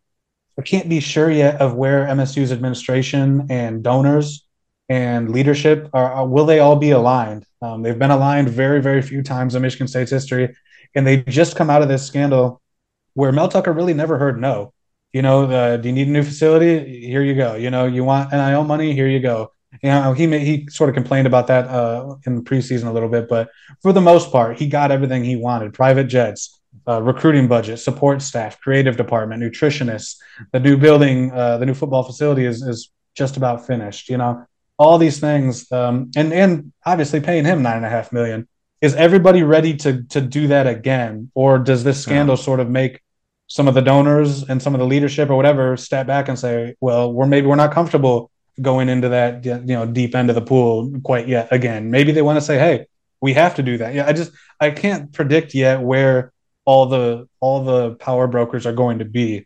I 0.58 0.62
can't 0.62 0.88
be 0.88 1.00
sure 1.00 1.30
yet 1.32 1.60
of 1.62 1.76
where 1.76 2.06
MSU's 2.06 2.52
administration 2.52 3.48
and 3.50 3.84
donors 3.84 4.46
and 4.90 5.32
leadership 5.32 5.90
are. 5.94 6.28
Will 6.28 6.46
they 6.46 6.60
all 6.60 6.76
be 6.76 6.92
aligned? 6.92 7.46
Um, 7.62 7.84
they've 7.84 7.98
been 7.98 8.12
aligned 8.12 8.50
very, 8.50 8.82
very 8.82 9.02
few 9.02 9.22
times 9.22 9.56
in 9.56 9.62
Michigan 9.62 9.88
State's 9.88 10.12
history, 10.12 10.56
and 10.96 11.06
they 11.06 11.24
just 11.24 11.56
come 11.56 11.70
out 11.70 11.82
of 11.82 11.88
this 11.88 12.06
scandal 12.06 12.62
where 13.14 13.32
Mel 13.32 13.50
Tucker 13.50 13.74
really 13.74 13.94
never 13.94 14.18
heard 14.18 14.40
no 14.40 14.74
you 15.12 15.22
know, 15.22 15.48
the, 15.48 15.78
do 15.82 15.90
you 15.90 15.96
need 15.96 16.08
a 16.08 16.12
new 16.12 16.24
facility? 16.24 17.02
Here 17.02 17.24
you 17.24 17.34
go. 17.34 17.56
You 17.56 17.72
know, 17.72 17.86
you 17.86 18.04
want 18.04 18.32
NIL 18.32 18.64
money? 18.64 18.94
Here 18.94 19.08
you 19.08 19.20
go. 19.20 19.52
You 19.84 19.90
know, 19.90 20.14
he 20.14 20.28
may, 20.28 20.40
he 20.40 20.68
sort 20.70 20.90
of 20.90 20.96
complained 20.96 21.28
about 21.28 21.48
that 21.48 21.68
uh, 21.68 22.16
in 22.26 22.36
the 22.36 22.42
preseason 22.42 22.88
a 22.88 22.92
little 22.92 23.10
bit, 23.10 23.30
but 23.30 23.50
for 23.82 23.94
the 23.94 24.02
most 24.02 24.32
part, 24.32 24.58
he 24.58 24.68
got 24.68 24.92
everything 24.92 25.24
he 25.24 25.36
wanted: 25.36 25.76
private 25.76 26.06
jets, 26.06 26.60
uh, 26.88 27.02
recruiting 27.02 27.48
budget, 27.48 27.80
support 27.80 28.24
staff, 28.24 28.60
creative 28.60 28.98
department, 28.98 29.44
nutritionists. 29.44 30.16
The 30.54 30.60
new 30.60 30.76
building, 30.76 31.32
uh, 31.32 31.60
the 31.60 31.68
new 31.68 31.76
football 31.76 32.02
facility 32.02 32.46
is 32.46 32.64
is 32.64 32.92
just 33.16 33.38
about 33.38 33.68
finished. 33.68 34.10
You 34.10 34.18
know, 34.18 34.44
all 34.80 34.98
these 34.98 35.20
things, 35.20 35.72
um, 35.72 36.10
and 36.16 36.34
and 36.34 36.72
obviously 36.86 37.20
paying 37.20 37.46
him 37.46 37.62
nine 37.62 37.78
and 37.78 37.86
a 37.86 37.90
half 37.90 38.12
million. 38.12 38.48
Is 38.82 38.96
everybody 38.96 39.44
ready 39.44 39.76
to 39.78 40.04
to 40.04 40.22
do 40.22 40.48
that 40.48 40.66
again, 40.66 41.30
or 41.36 41.60
does 41.60 41.84
this 41.84 42.02
scandal 42.02 42.38
yeah. 42.38 42.44
sort 42.44 42.62
of 42.62 42.70
make 42.70 43.02
some 43.48 43.68
of 43.68 43.74
the 43.74 43.82
donors 43.82 44.44
and 44.44 44.62
some 44.62 44.74
of 44.74 44.80
the 44.80 44.86
leadership 44.86 45.30
or 45.30 45.36
whatever 45.36 45.76
step 45.76 46.08
back 46.08 46.30
and 46.30 46.40
say, 46.40 46.76
well, 46.80 47.12
we're 47.12 47.26
maybe 47.26 47.46
we're 47.46 47.56
not 47.56 47.74
comfortable 47.74 48.32
going 48.62 48.90
into 48.90 49.10
that 49.10 49.46
you 49.46 49.60
know 49.60 49.86
deep 49.86 50.16
end 50.16 50.30
of 50.30 50.36
the 50.36 50.42
pool 50.42 50.92
quite 51.04 51.28
yet 51.28 51.50
again. 51.52 51.92
Maybe 51.92 52.14
they 52.14 52.22
want 52.22 52.38
to 52.38 52.42
say, 52.42 52.58
hey, 52.58 52.86
we 53.22 53.34
have 53.34 53.56
to 53.56 53.64
do 53.64 53.78
that. 53.80 53.94
Yeah, 53.94 54.08
I 54.08 54.14
just 54.14 54.32
I 54.62 54.72
can't 54.72 55.12
predict 55.12 55.54
yet 55.54 55.82
where 55.82 56.32
all 56.64 56.86
the 56.86 57.28
all 57.42 57.66
the 57.66 57.96
power 57.96 58.28
brokers 58.28 58.66
are 58.66 58.74
going 58.74 59.00
to 59.00 59.06
be. 59.06 59.46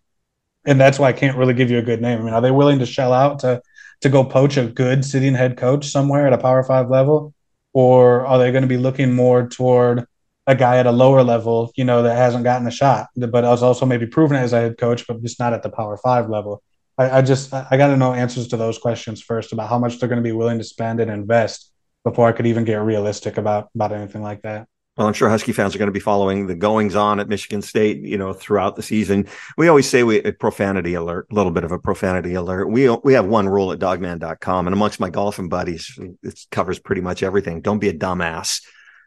And 0.65 0.80
that's 0.80 1.00
why 1.00 1.10
I 1.10 1.13
can't 1.13 1.38
really 1.38 1.54
give 1.54 1.72
you 1.72 1.80
a 1.80 1.82
good 1.82 2.02
name. 2.02 2.19
I 2.19 2.24
mean, 2.24 2.34
are 2.34 2.41
they 2.41 2.52
willing 2.52 2.80
to 2.80 2.86
shell 2.86 3.12
out 3.12 3.39
to 3.39 3.62
to 4.04 4.10
go 4.10 4.24
poach 4.24 4.58
a 4.58 4.68
good 4.68 5.04
sitting 5.04 5.34
head 5.34 5.58
coach 5.58 5.88
somewhere 5.88 6.28
at 6.28 6.34
a 6.34 6.38
power 6.38 6.63
five 6.63 6.89
level? 6.89 7.34
Or 7.74 8.26
are 8.26 8.38
they 8.38 8.52
going 8.52 8.62
to 8.62 8.68
be 8.68 8.78
looking 8.78 9.16
more 9.16 9.48
toward 9.48 10.06
a 10.46 10.56
guy 10.56 10.78
at 10.78 10.86
a 10.86 10.92
lower 10.92 11.24
level, 11.24 11.72
you 11.76 11.86
know, 11.86 12.04
that 12.04 12.18
hasn't 12.18 12.44
gotten 12.44 12.68
a 12.68 12.72
shot, 12.72 13.08
but 13.16 13.46
has 13.46 13.63
also 13.63 13.86
maybe 13.86 14.06
proven 14.06 14.36
as 14.36 14.52
a 14.52 14.60
head 14.60 14.78
coach, 14.78 15.08
but 15.08 15.22
just 15.22 15.39
not 15.39 15.54
at 15.54 15.63
the 15.63 15.70
power 15.70 15.98
five 15.98 16.30
level. 16.30 16.62
I, 16.98 17.20
I 17.20 17.22
just 17.22 17.54
I 17.54 17.78
got 17.78 17.88
to 17.88 17.98
know 17.98 18.13
answers 18.13 18.50
to 18.50 18.58
those 18.58 18.78
questions 18.78 19.22
first 19.22 19.54
about 19.54 19.70
how 19.70 19.80
much 19.80 20.00
they're 20.00 20.10
going 20.10 20.22
to 20.22 20.30
be 20.30 20.34
willing 20.34 20.58
to 20.58 20.63
spend 20.63 21.00
and 21.00 21.10
invest 21.10 21.72
before 22.04 22.28
I 22.28 22.34
could 22.34 22.46
even 22.46 22.66
get 22.66 22.76
realistic 22.76 23.38
about 23.38 23.70
about 23.74 23.94
anything 23.94 24.22
like 24.22 24.42
that. 24.42 24.68
Well, 24.96 25.08
I'm 25.08 25.14
sure 25.14 25.28
Husky 25.28 25.54
fans 25.54 25.74
are 25.74 25.80
going 25.80 25.88
to 25.88 25.94
be 25.94 26.00
following 26.00 26.46
the 26.46 26.54
goings 26.54 26.96
on 26.96 27.20
at 27.20 27.28
Michigan 27.28 27.64
State, 27.64 28.02
you 28.02 28.16
know, 28.16 28.32
throughout 28.32 28.76
the 28.76 28.84
season. 28.84 29.28
We 29.58 29.68
always 29.68 29.90
say 29.90 30.04
we 30.04 30.22
a 30.22 30.32
profanity 30.32 30.94
alert, 30.94 31.28
a 31.32 31.34
little 31.34 31.52
bit 31.52 31.64
of 31.64 31.72
a 31.72 31.80
profanity 31.80 32.36
alert. 32.36 32.68
We 32.68 32.88
we 33.04 33.14
have 33.14 33.26
one 33.26 33.50
rule 33.50 33.72
at 33.72 33.80
dawgman.com 33.80 34.68
and 34.68 34.74
amongst 34.74 35.00
my 35.00 35.10
golfing 35.10 35.50
buddies, 35.50 35.98
it 36.22 36.46
covers 36.52 36.78
pretty 36.78 37.02
much 37.02 37.24
everything. 37.24 37.62
Don't 37.62 37.80
be 37.80 37.90
a 37.90 37.94
dumbass. 37.94 38.64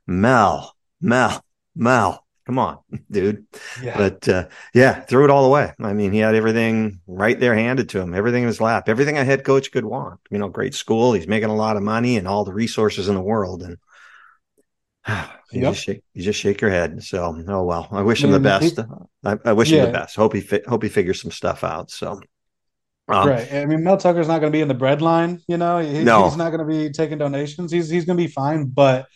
Mel, 0.09 0.75
Mel, 1.01 1.45
Mel, 1.77 2.27
come 2.47 2.59
on, 2.59 2.79
dude. 3.11 3.47
Yeah. 3.81 3.97
But 3.97 4.29
uh, 4.29 4.49
yeah, 4.75 5.03
threw 5.03 5.23
it 5.23 5.31
all 5.31 5.45
away. 5.45 5.73
I 5.81 5.93
mean, 5.93 6.11
he 6.11 6.19
had 6.19 6.35
everything 6.35 7.01
right 7.07 7.39
there 7.39 7.55
handed 7.55 7.91
to 7.91 8.01
him, 8.01 8.13
everything 8.13 8.43
in 8.43 8.49
his 8.49 8.61
lap, 8.61 8.89
everything 8.89 9.19
a 9.19 9.25
head 9.25 9.45
coach 9.45 9.71
could 9.71 9.85
want. 9.85 10.19
You 10.31 10.39
know, 10.39 10.49
great 10.49 10.75
school. 10.75 11.13
He's 11.13 11.29
making 11.29 11.51
a 11.51 11.57
lot 11.57 11.77
of 11.77 11.85
money 11.85 12.17
and 12.17 12.27
all 12.27 12.45
the 12.45 12.53
resources 12.53 13.09
in 13.09 13.15
the 13.15 13.21
world. 13.21 13.63
And 13.63 13.79
you, 15.53 15.63
yep. 15.63 15.73
just 15.73 15.85
shake, 15.85 16.03
you 16.15 16.23
just 16.23 16.41
shake 16.41 16.61
your 16.61 16.71
head. 16.71 17.03
So, 17.03 17.43
oh 17.49 17.65
well, 17.65 17.89
I 17.93 18.03
wish 18.03 18.23
him 18.23 18.33
the 18.33 18.41
best. 18.41 18.77
He, 18.77 18.83
I, 19.25 19.39
I, 19.45 19.53
wish 19.53 19.71
yeah. 19.71 19.81
him 19.81 19.87
the 19.87 19.99
best. 19.99 20.17
Hope 20.17 20.35
he 20.35 20.41
fi- 20.41 20.63
hope 20.67 20.83
he 20.83 20.89
figures 20.89 21.21
some 21.21 21.31
stuff 21.31 21.65
out. 21.65 21.91
So. 21.91 22.21
Um, 23.09 23.29
right. 23.29 23.53
I 23.53 23.67
mean, 23.67 23.85
Mel 23.85 23.99
Tucker's 23.99 24.27
not 24.27 24.41
going 24.41 24.51
to 24.51 24.57
be 24.57 24.63
in 24.63 24.67
the 24.67 24.75
bread 24.75 25.01
line. 25.01 25.41
You 25.47 25.59
know, 25.59 25.79
he, 25.79 26.03
no. 26.03 26.25
he's 26.25 26.37
not 26.37 26.51
going 26.51 26.59
to 26.59 26.65
be 26.67 26.91
taking 26.91 27.19
donations. 27.19 27.71
He's 27.71 27.89
he's 27.89 28.05
going 28.05 28.19
to 28.19 28.23
be 28.23 28.29
fine, 28.29 28.65
but 28.65 29.07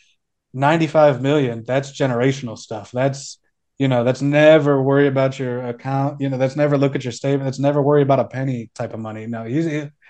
95 0.53 1.22
million 1.22 1.62
that's 1.64 1.92
generational 1.92 2.59
stuff 2.59 2.90
that's 2.90 3.38
you 3.79 3.87
know 3.88 4.03
that's 4.03 4.20
never 4.20 4.83
worry 4.83 5.07
about 5.07 5.38
your 5.38 5.64
account 5.66 6.20
you 6.20 6.29
know 6.29 6.38
that's 6.38 6.57
never 6.57 6.76
look 6.76 6.96
at 6.96 7.05
your 7.05 7.12
statement 7.12 7.44
that's 7.44 7.59
never 7.59 7.81
worry 7.81 8.03
about 8.03 8.18
a 8.18 8.24
penny 8.24 8.70
type 8.74 8.92
of 8.92 9.00
money 9.00 9.26
no 9.26 9.44
he's 9.44 9.66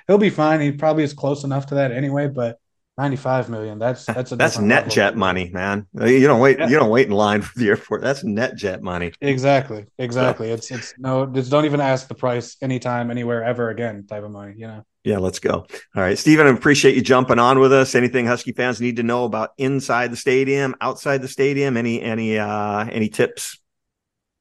he'll 0.06 0.18
be 0.18 0.30
fine 0.30 0.60
he 0.60 0.72
probably 0.72 1.04
is 1.04 1.12
close 1.12 1.44
enough 1.44 1.66
to 1.66 1.74
that 1.74 1.92
anyway 1.92 2.26
but 2.26 2.58
95 3.00 3.48
million 3.48 3.78
that's 3.78 4.04
that's 4.04 4.30
a 4.30 4.36
that's 4.36 4.58
net 4.58 4.90
jet 4.90 5.16
money 5.16 5.48
man 5.54 5.86
you 6.02 6.26
don't 6.26 6.38
wait 6.38 6.58
yeah. 6.58 6.68
you 6.68 6.78
don't 6.78 6.90
wait 6.90 7.06
in 7.06 7.14
line 7.14 7.40
for 7.40 7.58
the 7.58 7.66
airport 7.66 8.02
that's 8.02 8.22
net 8.24 8.56
jet 8.56 8.82
money 8.82 9.10
exactly 9.22 9.86
exactly 9.96 10.48
so. 10.48 10.54
it's 10.54 10.70
it's 10.70 10.94
no 10.98 11.24
just 11.24 11.50
don't 11.50 11.64
even 11.64 11.80
ask 11.80 12.08
the 12.08 12.14
price 12.14 12.58
anytime 12.60 13.10
anywhere 13.10 13.42
ever 13.42 13.70
again 13.70 14.06
type 14.06 14.22
of 14.22 14.30
money 14.30 14.52
you 14.54 14.66
know 14.66 14.84
yeah, 15.02 15.16
let's 15.16 15.38
go. 15.38 15.52
All 15.54 15.66
right, 16.02 16.18
Stephen, 16.18 16.46
I 16.46 16.50
appreciate 16.50 16.94
you 16.94 17.00
jumping 17.00 17.38
on 17.38 17.58
with 17.58 17.72
us. 17.72 17.94
Anything 17.94 18.26
Husky 18.26 18.52
fans 18.52 18.82
need 18.82 18.96
to 18.96 19.02
know 19.02 19.24
about 19.24 19.52
inside 19.56 20.12
the 20.12 20.16
stadium, 20.16 20.74
outside 20.82 21.22
the 21.22 21.28
stadium? 21.28 21.78
Any 21.78 22.02
any 22.02 22.38
uh 22.38 22.84
any 22.84 23.08
tips? 23.08 23.58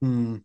Hmm. 0.02 0.36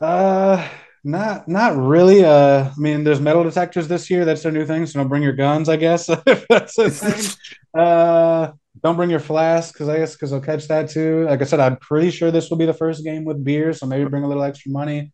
Uh 0.00 0.68
not 1.04 1.48
not 1.48 1.76
really. 1.76 2.24
Uh 2.24 2.70
I 2.70 2.72
mean 2.78 3.04
there's 3.04 3.20
metal 3.20 3.44
detectors 3.44 3.88
this 3.88 4.10
year. 4.10 4.24
That's 4.24 4.42
their 4.42 4.52
new 4.52 4.66
thing. 4.66 4.86
So 4.86 4.98
don't 4.98 5.08
bring 5.08 5.22
your 5.22 5.32
guns, 5.32 5.68
I 5.68 5.76
guess. 5.76 6.06
that's 6.48 6.76
the 6.76 6.90
thing. 7.74 7.80
uh 7.80 8.52
don't 8.82 8.96
bring 8.96 9.10
your 9.10 9.20
flask 9.20 9.74
because 9.74 9.88
I 9.88 9.98
guess 9.98 10.14
because 10.14 10.30
they'll 10.30 10.40
catch 10.40 10.68
that 10.68 10.88
too. 10.90 11.24
Like 11.24 11.42
I 11.42 11.44
said, 11.44 11.60
I'm 11.60 11.76
pretty 11.76 12.10
sure 12.10 12.30
this 12.30 12.50
will 12.50 12.56
be 12.56 12.66
the 12.66 12.74
first 12.74 13.04
game 13.04 13.24
with 13.24 13.44
beer, 13.44 13.72
so 13.72 13.86
maybe 13.86 14.08
bring 14.08 14.22
a 14.22 14.28
little 14.28 14.42
extra 14.42 14.70
money. 14.70 15.12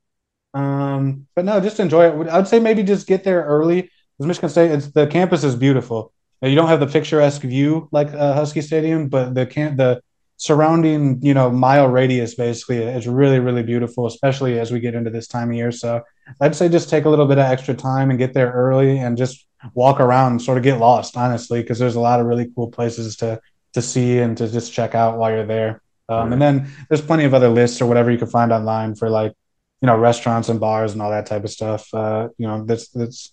Um, 0.55 1.27
but 1.35 1.45
no, 1.45 1.61
just 1.61 1.81
enjoy 1.81 2.09
it. 2.23 2.29
I'd 2.29 2.49
say 2.49 2.61
maybe 2.61 2.83
just 2.83 3.07
get 3.07 3.25
there 3.25 3.43
early 3.45 3.83
because 3.83 4.27
Michigan 4.27 4.51
State, 4.51 4.71
it's 4.71 4.91
the 4.93 5.07
campus 5.07 5.43
is 5.43 5.57
beautiful. 5.57 6.13
You 6.43 6.55
don't 6.55 6.69
have 6.69 6.81
the 6.81 6.87
picturesque 6.87 7.43
view 7.43 7.89
like 7.93 8.09
uh, 8.13 8.35
Husky 8.35 8.61
Stadium, 8.61 9.09
but 9.09 9.35
the 9.35 9.47
can 9.47 9.77
the 9.77 10.01
surrounding 10.39 11.19
you 11.23 11.35
know 11.35 11.51
mile 11.51 11.89
radius 11.89 12.35
basically 12.35 12.79
is 12.79 13.09
really 13.09 13.39
really 13.39 13.63
beautiful, 13.63 14.07
especially 14.07 14.59
as 14.59 14.71
we 14.71 14.81
get 14.81 14.95
into 14.95 15.11
this 15.11 15.29
time 15.29 15.51
of 15.51 15.57
year. 15.57 15.73
So 15.73 16.03
I'd 16.41 16.57
say 16.57 16.69
just 16.69 16.91
take 16.91 17.05
a 17.05 17.09
little 17.09 17.27
bit 17.27 17.39
of 17.39 17.45
extra 17.45 17.75
time 17.75 18.11
and 18.11 18.19
get 18.19 18.35
there 18.35 18.53
early 18.53 18.99
and 18.99 19.17
just 19.17 19.47
walk 19.75 20.01
around 20.01 20.33
and 20.33 20.43
sort 20.43 20.59
of 20.59 20.65
get 20.65 20.79
lost, 20.79 21.17
honestly, 21.17 21.63
because 21.63 21.79
there's 21.79 21.97
a 21.97 22.01
lot 22.01 22.21
of 22.21 22.27
really 22.27 22.51
cool 22.55 22.71
places 22.71 23.17
to 23.17 23.41
to 23.73 23.83
see 23.83 24.19
and 24.19 24.37
to 24.39 24.49
just 24.49 24.73
check 24.73 24.95
out 24.95 25.19
while 25.19 25.31
you're 25.31 25.47
there. 25.47 25.83
Um, 26.09 26.33
And 26.33 26.41
then 26.41 26.69
there's 26.89 27.03
plenty 27.03 27.25
of 27.25 27.35
other 27.35 27.49
lists 27.49 27.81
or 27.81 27.87
whatever 27.87 28.11
you 28.11 28.19
can 28.19 28.29
find 28.29 28.53
online 28.53 28.95
for 28.95 29.11
like 29.11 29.33
you 29.81 29.87
know 29.87 29.97
restaurants 29.97 30.49
and 30.49 30.61
bars 30.61 30.93
and 30.93 31.03
all 31.03 31.11
that 31.11 31.27
type 31.27 31.45
of 31.45 31.51
stuff. 31.51 31.93
Uh, 31.93 32.29
you 32.39 32.47
know 32.47 32.65
that's 32.65 32.89
that's 32.89 33.33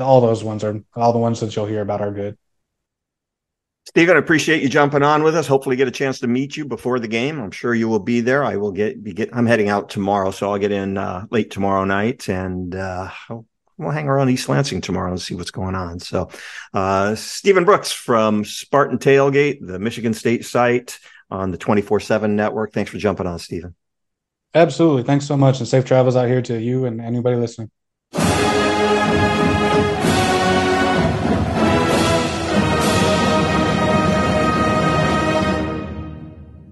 all 0.00 0.20
those 0.20 0.44
ones 0.44 0.62
are 0.64 0.80
all 0.94 1.12
the 1.12 1.18
ones 1.18 1.40
that 1.40 1.54
you'll 1.56 1.66
hear 1.66 1.80
about 1.80 2.00
are 2.00 2.12
good. 2.12 2.36
Stephen, 3.86 4.14
I 4.14 4.20
appreciate 4.20 4.62
you 4.62 4.68
jumping 4.68 5.02
on 5.02 5.22
with 5.22 5.34
us. 5.34 5.46
Hopefully, 5.46 5.74
get 5.74 5.88
a 5.88 5.92
chance 5.92 6.20
to 6.20 6.26
meet 6.26 6.56
you 6.56 6.64
before 6.64 7.00
the 7.00 7.08
game. 7.08 7.40
I'm 7.40 7.50
sure 7.50 7.74
you 7.74 7.88
will 7.88 7.98
be 7.98 8.20
there. 8.20 8.44
I 8.44 8.56
will 8.56 8.72
get 8.72 9.02
be 9.02 9.12
get. 9.12 9.30
I'm 9.32 9.46
heading 9.46 9.68
out 9.68 9.88
tomorrow, 9.88 10.30
so 10.30 10.50
I'll 10.50 10.58
get 10.58 10.70
in 10.70 10.96
uh, 10.96 11.26
late 11.30 11.50
tomorrow 11.50 11.84
night, 11.84 12.28
and 12.28 12.74
uh, 12.74 13.10
we'll 13.78 13.90
hang 13.90 14.06
around 14.06 14.28
East 14.28 14.48
Lansing 14.48 14.80
tomorrow 14.80 15.10
and 15.10 15.20
see 15.20 15.34
what's 15.34 15.50
going 15.50 15.74
on. 15.74 15.98
So, 15.98 16.30
uh, 16.74 17.14
Stephen 17.14 17.64
Brooks 17.64 17.90
from 17.90 18.44
Spartan 18.44 18.98
Tailgate, 18.98 19.66
the 19.66 19.78
Michigan 19.78 20.14
State 20.14 20.44
site 20.44 20.98
on 21.30 21.50
the 21.50 21.58
24 21.58 22.00
7 22.00 22.36
network. 22.36 22.72
Thanks 22.72 22.90
for 22.90 22.98
jumping 22.98 23.26
on, 23.26 23.38
Stephen. 23.38 23.74
Absolutely. 24.54 25.04
Thanks 25.04 25.26
so 25.26 25.36
much. 25.36 25.60
And 25.60 25.68
safe 25.68 25.84
travels 25.84 26.16
out 26.16 26.28
here 26.28 26.42
to 26.42 26.60
you 26.60 26.84
and 26.84 27.00
anybody 27.00 27.36
listening. 27.36 27.70